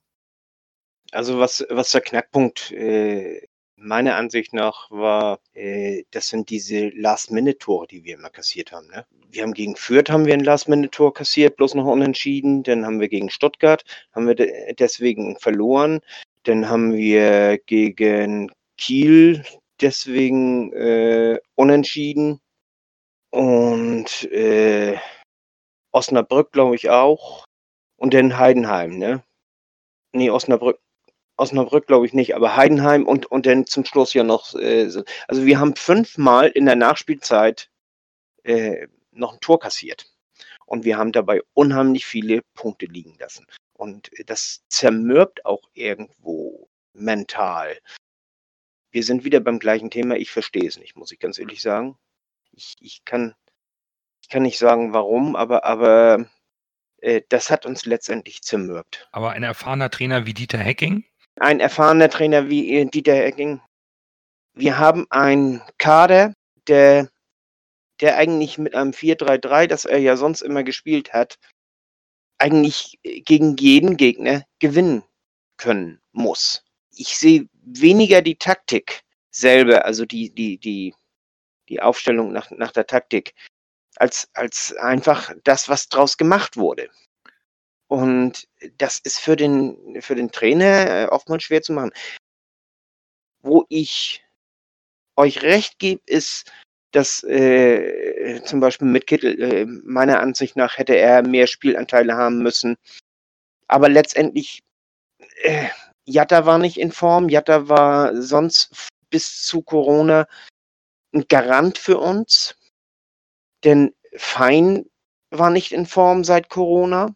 [1.11, 7.87] Also was, was der Knackpunkt äh, meiner Ansicht nach war, äh, das sind diese Last-Minute-Tore,
[7.87, 8.87] die wir immer kassiert haben.
[8.87, 9.05] Ne?
[9.29, 12.63] Wir haben gegen Fürth haben wir ein Last-Minute-Tor kassiert, bloß noch unentschieden.
[12.63, 15.99] Dann haben wir gegen Stuttgart, haben wir de deswegen verloren.
[16.43, 19.43] Dann haben wir gegen Kiel
[19.81, 22.39] deswegen äh, unentschieden.
[23.31, 24.97] Und äh,
[25.91, 27.43] Osnabrück, glaube ich, auch.
[27.97, 29.21] Und dann Heidenheim, ne?
[30.13, 30.79] Nee, Osnabrück.
[31.37, 34.55] Osnabrück glaube ich nicht, aber Heidenheim und, und dann zum Schluss ja noch.
[34.55, 34.89] Äh,
[35.27, 37.69] also wir haben fünfmal in der Nachspielzeit
[38.43, 40.11] äh, noch ein Tor kassiert.
[40.65, 43.45] Und wir haben dabei unheimlich viele Punkte liegen lassen.
[43.73, 47.77] Und das zermürbt auch irgendwo mental
[48.95, 50.15] wir sind wieder beim gleichen Thema.
[50.15, 51.97] Ich verstehe es nicht, muss ich ganz ehrlich sagen.
[52.53, 53.35] Ich, ich, kann,
[54.21, 56.29] ich kann nicht sagen, warum, aber, aber
[57.01, 59.09] äh, das hat uns letztendlich zermürbt.
[59.11, 61.03] Aber ein erfahrener Trainer wie Dieter Hecking?
[61.37, 63.61] Ein erfahrener Trainer wie äh, Dieter Hecking.
[64.53, 66.33] Wir haben einen Kader,
[66.67, 67.09] der,
[67.99, 71.37] der eigentlich mit einem 4-3-3, das er ja sonst immer gespielt hat,
[72.37, 75.03] eigentlich gegen jeden Gegner gewinnen
[75.57, 76.65] können muss
[76.95, 80.93] ich sehe weniger die Taktik selber, also die, die, die,
[81.69, 83.33] die Aufstellung nach, nach der Taktik,
[83.97, 86.89] als, als einfach das, was draus gemacht wurde.
[87.87, 91.91] Und das ist für den, für den Trainer äh, oftmals schwer zu machen.
[93.41, 94.23] Wo ich
[95.15, 96.51] euch recht gebe, ist,
[96.91, 102.41] dass äh, zum Beispiel mit Kittel, äh, meiner Ansicht nach, hätte er mehr Spielanteile haben
[102.41, 102.77] müssen.
[103.67, 104.61] Aber letztendlich
[105.43, 105.67] äh,
[106.05, 107.29] Jatta war nicht in Form.
[107.29, 110.27] Jatta war sonst bis zu Corona
[111.13, 112.55] ein Garant für uns.
[113.63, 114.85] Denn Fein
[115.31, 117.13] war nicht in Form seit Corona.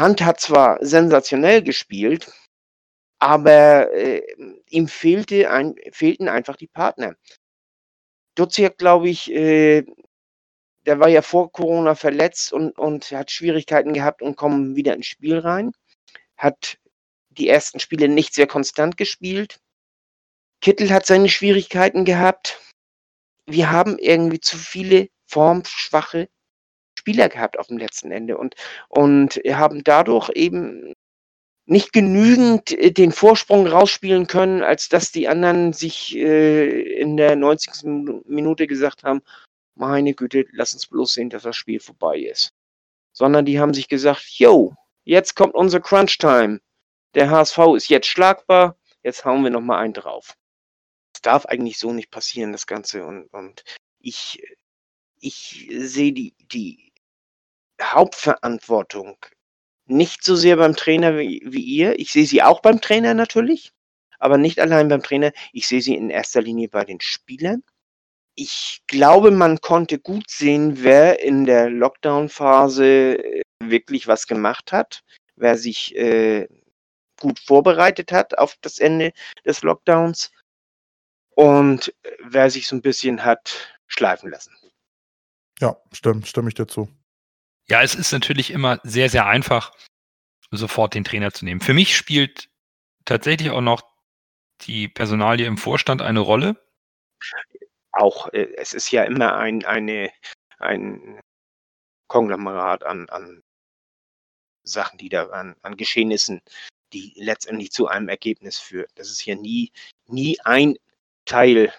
[0.00, 2.32] Hunt hat zwar sensationell gespielt,
[3.18, 4.22] aber äh,
[4.68, 7.16] ihm fehlte ein, fehlten einfach die Partner.
[8.34, 9.84] Duziak, glaube ich, äh,
[10.86, 15.06] der war ja vor Corona verletzt und, und hat Schwierigkeiten gehabt und kommt wieder ins
[15.06, 15.72] Spiel rein.
[16.36, 16.78] Hat
[17.30, 19.60] die ersten Spiele nicht sehr konstant gespielt.
[20.60, 22.60] Kittel hat seine Schwierigkeiten gehabt.
[23.46, 26.28] Wir haben irgendwie zu viele formschwache
[27.04, 28.54] Spieler gehabt auf dem letzten Ende und,
[28.88, 30.94] und haben dadurch eben
[31.66, 37.36] nicht genügend äh, den Vorsprung rausspielen können, als dass die anderen sich äh, in der
[37.36, 38.24] 90.
[38.26, 39.20] Minute gesagt haben,
[39.74, 42.54] meine Güte, lass uns bloß sehen, dass das Spiel vorbei ist.
[43.12, 44.74] Sondern die haben sich gesagt, yo,
[45.04, 46.60] jetzt kommt unser Crunch Time.
[47.14, 50.36] Der HSV ist jetzt schlagbar, jetzt hauen wir nochmal einen drauf.
[51.12, 53.04] Das darf eigentlich so nicht passieren, das Ganze.
[53.04, 53.62] Und, und
[54.00, 54.42] ich,
[55.20, 56.83] ich sehe die, die,
[57.82, 59.16] Hauptverantwortung
[59.86, 61.98] nicht so sehr beim Trainer wie, wie ihr.
[61.98, 63.72] Ich sehe sie auch beim Trainer natürlich,
[64.18, 65.32] aber nicht allein beim Trainer.
[65.52, 67.62] Ich sehe sie in erster Linie bei den Spielern.
[68.34, 75.04] Ich glaube, man konnte gut sehen, wer in der Lockdown-Phase äh, wirklich was gemacht hat,
[75.36, 76.48] wer sich äh,
[77.20, 79.12] gut vorbereitet hat auf das Ende
[79.44, 80.32] des Lockdowns
[81.36, 84.56] und äh, wer sich so ein bisschen hat schleifen lassen.
[85.60, 86.88] Ja, stimmt, stimme ich dir zu.
[87.68, 89.72] Ja, es ist natürlich immer sehr, sehr einfach,
[90.50, 91.60] sofort den Trainer zu nehmen.
[91.60, 92.50] Für mich spielt
[93.04, 93.82] tatsächlich auch noch
[94.62, 96.56] die Personalie im Vorstand eine Rolle.
[97.92, 100.10] Auch äh, es ist ja immer ein, eine,
[100.58, 101.20] ein
[102.08, 103.42] Konglomerat an, an
[104.62, 106.40] Sachen, die da an, an Geschehnissen,
[106.92, 108.90] die letztendlich zu einem Ergebnis führt.
[108.94, 109.72] Das ist ja nie,
[110.06, 110.76] nie ein
[111.24, 111.72] Teil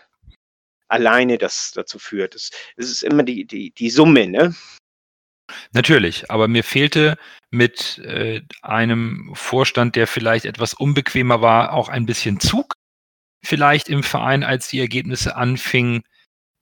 [0.88, 2.36] alleine, das dazu führt.
[2.36, 4.56] Es, es ist immer die, die, die Summe, ne?
[5.72, 7.18] Natürlich, aber mir fehlte
[7.50, 12.76] mit äh, einem Vorstand, der vielleicht etwas unbequemer war, auch ein bisschen Zug.
[13.44, 16.04] Vielleicht im Verein, als die Ergebnisse anfingen,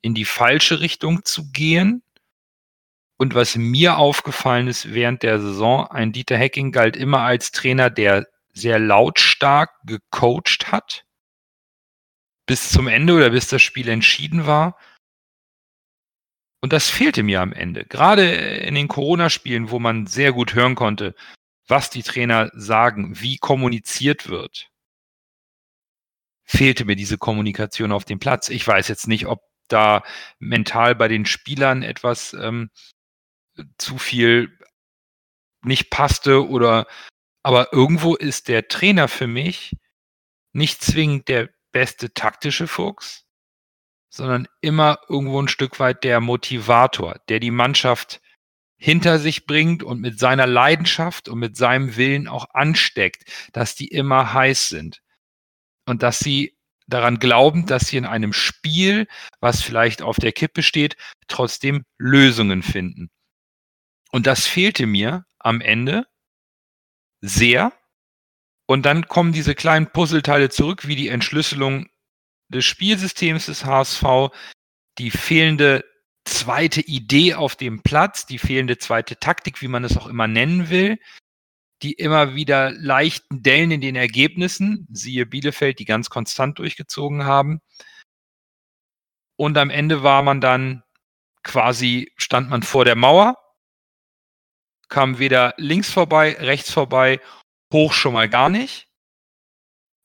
[0.02, 2.04] in die falsche Richtung zu gehen.
[3.18, 7.90] Und was mir aufgefallen ist während der Saison, ein Dieter Hecking galt immer als Trainer,
[7.90, 11.06] der sehr lautstark gecoacht hat.
[12.46, 14.78] Bis zum Ende oder bis das Spiel entschieden war
[16.64, 17.84] und das fehlte mir am Ende.
[17.84, 21.14] Gerade in den Corona-Spielen, wo man sehr gut hören konnte,
[21.68, 24.72] was die Trainer sagen, wie kommuniziert wird,
[26.46, 28.48] fehlte mir diese Kommunikation auf dem Platz.
[28.48, 30.04] Ich weiß jetzt nicht, ob da
[30.40, 32.70] mental bei den Spielern etwas ähm,
[33.78, 34.58] zu viel
[35.66, 36.88] nicht passte oder
[37.44, 39.76] aber irgendwo ist der Trainer für mich
[40.54, 43.26] nicht zwingend der beste taktische Fuchs,
[44.14, 48.22] sondern immer irgendwo ein Stück weit der Motivator, der die Mannschaft
[48.78, 53.88] hinter sich bringt und mit seiner Leidenschaft und mit seinem Willen auch ansteckt, dass die
[53.88, 55.02] immer heiß sind
[55.88, 56.56] und dass sie
[56.86, 59.08] daran glauben, dass sie in einem Spiel,
[59.40, 60.96] was vielleicht auf der Kippe steht,
[61.28, 63.10] trotzdem Lösungen finden.
[64.12, 66.06] Und das fehlte mir am Ende
[67.22, 67.74] sehr.
[68.68, 71.88] Und dann kommen diese kleinen Puzzleteile zurück, wie die Entschlüsselung
[72.54, 74.32] des Spielsystems des HSV,
[74.98, 75.84] die fehlende
[76.26, 80.70] zweite Idee auf dem Platz, die fehlende zweite Taktik, wie man es auch immer nennen
[80.70, 80.98] will,
[81.82, 87.60] die immer wieder leichten Dellen in den Ergebnissen, siehe Bielefeld, die ganz konstant durchgezogen haben.
[89.36, 90.84] Und am Ende war man dann
[91.44, 93.38] quasi, stand man vor der Mauer,
[94.88, 97.20] kam weder links vorbei, rechts vorbei,
[97.74, 98.88] hoch schon mal gar nicht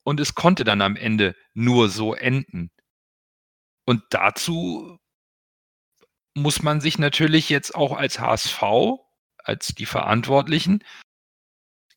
[0.08, 2.70] und es konnte dann am Ende nur so enden.
[3.84, 4.98] Und dazu
[6.34, 8.62] muss man sich natürlich jetzt auch als HSV,
[9.36, 10.82] als die Verantwortlichen,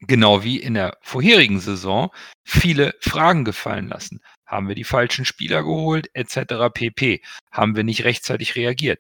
[0.01, 2.11] genau wie in der vorherigen Saison,
[2.43, 4.19] viele Fragen gefallen lassen.
[4.45, 6.69] Haben wir die falschen Spieler geholt, etc.
[6.73, 7.21] pp.
[7.49, 8.99] Haben wir nicht rechtzeitig reagiert.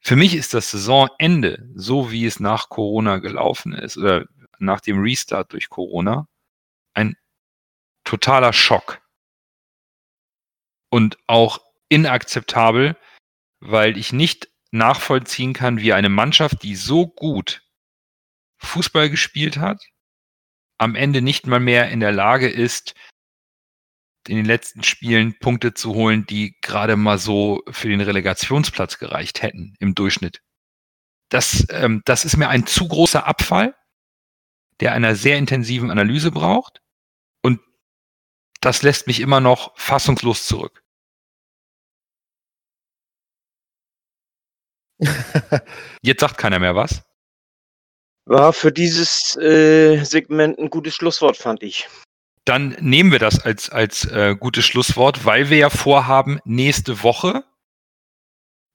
[0.00, 4.26] Für mich ist das Saisonende, so wie es nach Corona gelaufen ist, oder
[4.58, 6.28] nach dem Restart durch Corona,
[6.92, 7.16] ein
[8.10, 9.00] totaler Schock.
[10.90, 12.96] Und auch inakzeptabel,
[13.60, 17.62] weil ich nicht nachvollziehen kann, wie eine Mannschaft, die so gut
[18.58, 19.80] Fußball gespielt hat,
[20.76, 22.94] am Ende nicht mal mehr in der Lage ist,
[24.26, 29.40] in den letzten Spielen Punkte zu holen, die gerade mal so für den Relegationsplatz gereicht
[29.42, 30.42] hätten im Durchschnitt.
[31.28, 33.76] Das, ähm, das ist mir ein zu großer Abfall,
[34.80, 36.79] der einer sehr intensiven Analyse braucht
[38.60, 40.82] das lässt mich immer noch fassungslos zurück.
[46.02, 47.02] Jetzt sagt keiner mehr was.
[48.26, 51.88] War für dieses äh, Segment ein gutes Schlusswort, fand ich.
[52.44, 57.44] Dann nehmen wir das als, als äh, gutes Schlusswort, weil wir ja vorhaben, nächste Woche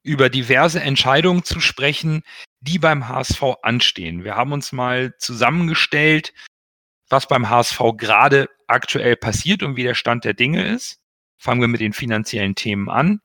[0.03, 2.23] über diverse Entscheidungen zu sprechen,
[2.59, 4.23] die beim HSV anstehen.
[4.23, 6.33] Wir haben uns mal zusammengestellt,
[7.09, 10.99] was beim HSV gerade aktuell passiert und wie der Stand der Dinge ist.
[11.37, 13.21] Fangen wir mit den finanziellen Themen an.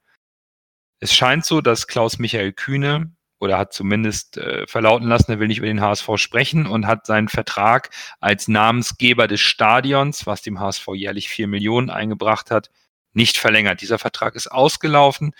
[1.01, 5.49] Es scheint so, dass Klaus Michael Kühne oder hat zumindest äh, verlauten lassen, er will
[5.49, 10.61] nicht über den HSV sprechen und hat seinen Vertrag als Namensgeber des Stadions, was dem
[10.61, 12.71] HSV jährlich vier Millionen eingebracht hat,
[13.15, 13.81] nicht verlängert.
[13.81, 15.35] Dieser Vertrag ist ausgelaufen.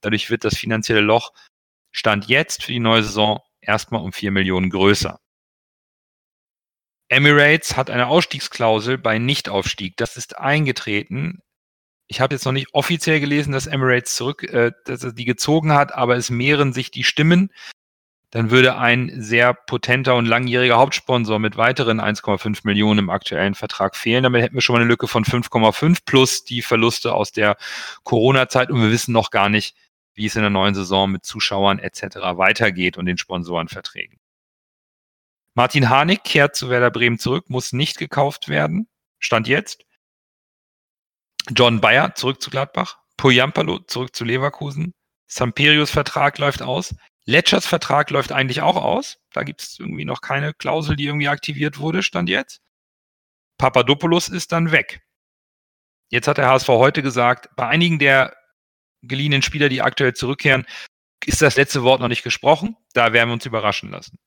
[0.00, 1.32] Dadurch wird das finanzielle Loch
[1.92, 5.18] Stand jetzt für die neue Saison erstmal um vier Millionen größer.
[7.10, 9.96] Emirates hat eine Ausstiegsklausel bei Nichtaufstieg.
[9.96, 11.42] Das ist eingetreten.
[12.06, 15.72] Ich habe jetzt noch nicht offiziell gelesen, dass Emirates zurück, äh, dass er die gezogen
[15.72, 17.50] hat, aber es mehren sich die Stimmen,
[18.30, 23.96] dann würde ein sehr potenter und langjähriger Hauptsponsor mit weiteren 1,5 Millionen im aktuellen Vertrag
[23.96, 24.22] fehlen.
[24.22, 27.56] Damit hätten wir schon mal eine Lücke von 5,5 plus die Verluste aus der
[28.04, 29.76] Corona-Zeit und wir wissen noch gar nicht,
[30.14, 32.18] wie es in der neuen Saison mit Zuschauern etc.
[32.36, 34.20] weitergeht und den Sponsorenverträgen.
[35.54, 38.88] Martin Harnik kehrt zu Werder Bremen zurück, muss nicht gekauft werden.
[39.18, 39.84] Stand jetzt.
[41.50, 42.98] John Bayer zurück zu Gladbach.
[43.16, 44.94] Poyampalo zurück zu Leverkusen.
[45.26, 46.94] Samperius Vertrag läuft aus.
[47.24, 49.18] Letchers Vertrag läuft eigentlich auch aus.
[49.32, 52.60] Da gibt es irgendwie noch keine Klausel, die irgendwie aktiviert wurde, stand jetzt.
[53.58, 55.02] Papadopoulos ist dann weg.
[56.08, 58.34] Jetzt hat der HSV heute gesagt, bei einigen der
[59.02, 60.66] geliehenen Spieler, die aktuell zurückkehren,
[61.24, 62.76] ist das letzte Wort noch nicht gesprochen.
[62.94, 64.18] Da werden wir uns überraschen lassen.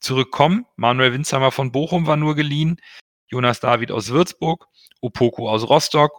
[0.00, 2.80] Zurückkommen, Manuel Winsheimer von Bochum war nur geliehen,
[3.26, 4.66] Jonas David aus Würzburg,
[5.00, 6.12] Opoku aus Rostock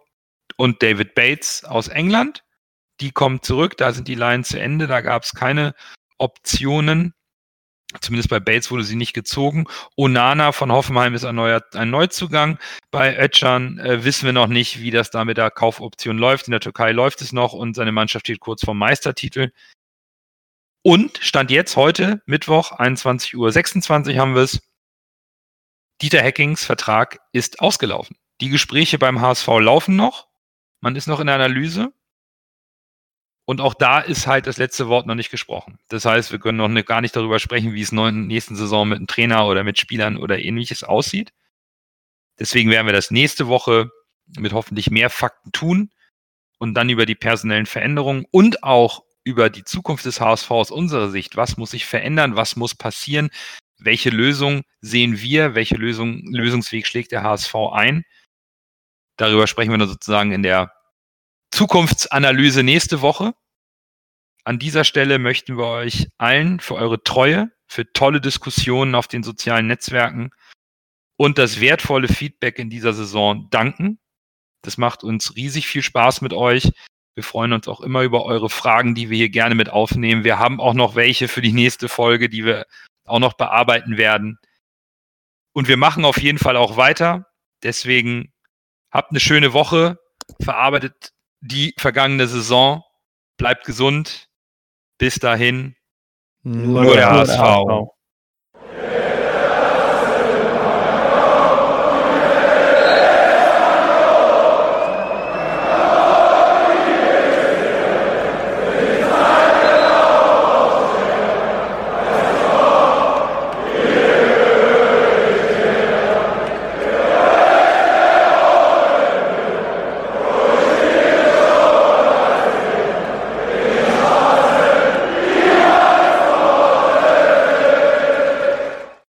[0.58, 2.44] und David Bates aus England.
[3.00, 5.74] Die kommen zurück, da sind die Lines zu Ende, da gab es keine
[6.18, 7.14] Optionen.
[8.02, 9.66] Zumindest bei Bates wurde sie nicht gezogen.
[9.98, 12.60] Onana von Hoffenheim ist ein, neuer, ein Neuzugang.
[12.92, 16.48] Bei Ötchan äh, wissen wir noch nicht, wie das da mit der Kaufoption läuft.
[16.48, 19.52] In der Türkei läuft es noch und seine Mannschaft steht kurz vor Meistertitel.
[20.82, 24.62] Und stand jetzt heute, Mittwoch, 21.26 Uhr haben wir es.
[26.02, 28.18] Dieter Hackings Vertrag ist ausgelaufen.
[28.40, 30.30] Die Gespräche beim HSV laufen noch.
[30.80, 31.92] Man ist noch in der Analyse.
[33.44, 35.80] Und auch da ist halt das letzte Wort noch nicht gesprochen.
[35.90, 38.56] Das heißt, wir können noch ne, gar nicht darüber sprechen, wie es in der nächsten
[38.56, 41.34] Saison mit einem Trainer oder mit Spielern oder ähnliches aussieht.
[42.38, 43.90] Deswegen werden wir das nächste Woche
[44.38, 45.92] mit hoffentlich mehr Fakten tun
[46.60, 51.10] und dann über die personellen Veränderungen und auch über die Zukunft des HSV aus unserer
[51.10, 51.36] Sicht.
[51.36, 52.36] Was muss sich verändern?
[52.36, 53.30] Was muss passieren?
[53.78, 55.56] Welche Lösung sehen wir?
[55.56, 58.04] Welche Lösung, Lösungsweg schlägt der HSV ein?
[59.18, 60.74] Darüber sprechen wir dann sozusagen in der
[61.52, 63.34] Zukunftsanalyse nächste Woche.
[64.44, 69.24] An dieser Stelle möchten wir euch allen für eure Treue, für tolle Diskussionen auf den
[69.24, 70.32] sozialen Netzwerken
[71.18, 74.00] und das wertvolle Feedback in dieser Saison danken.
[74.62, 76.72] Das macht uns riesig viel Spaß mit euch.
[77.20, 80.24] Wir freuen uns auch immer über eure Fragen, die wir hier gerne mit aufnehmen.
[80.24, 82.66] Wir haben auch noch welche für die nächste Folge, die wir
[83.04, 84.40] auch noch bearbeiten werden.
[85.52, 87.26] Und wir machen auf jeden Fall auch weiter.
[87.62, 88.32] Deswegen
[88.90, 90.00] habt eine schöne Woche,
[90.42, 91.12] verarbeitet
[91.42, 92.84] die vergangene Saison.
[93.36, 94.30] Bleibt gesund.
[94.98, 95.76] Bis dahin.
[96.44, 97.90] Nur, der HSV.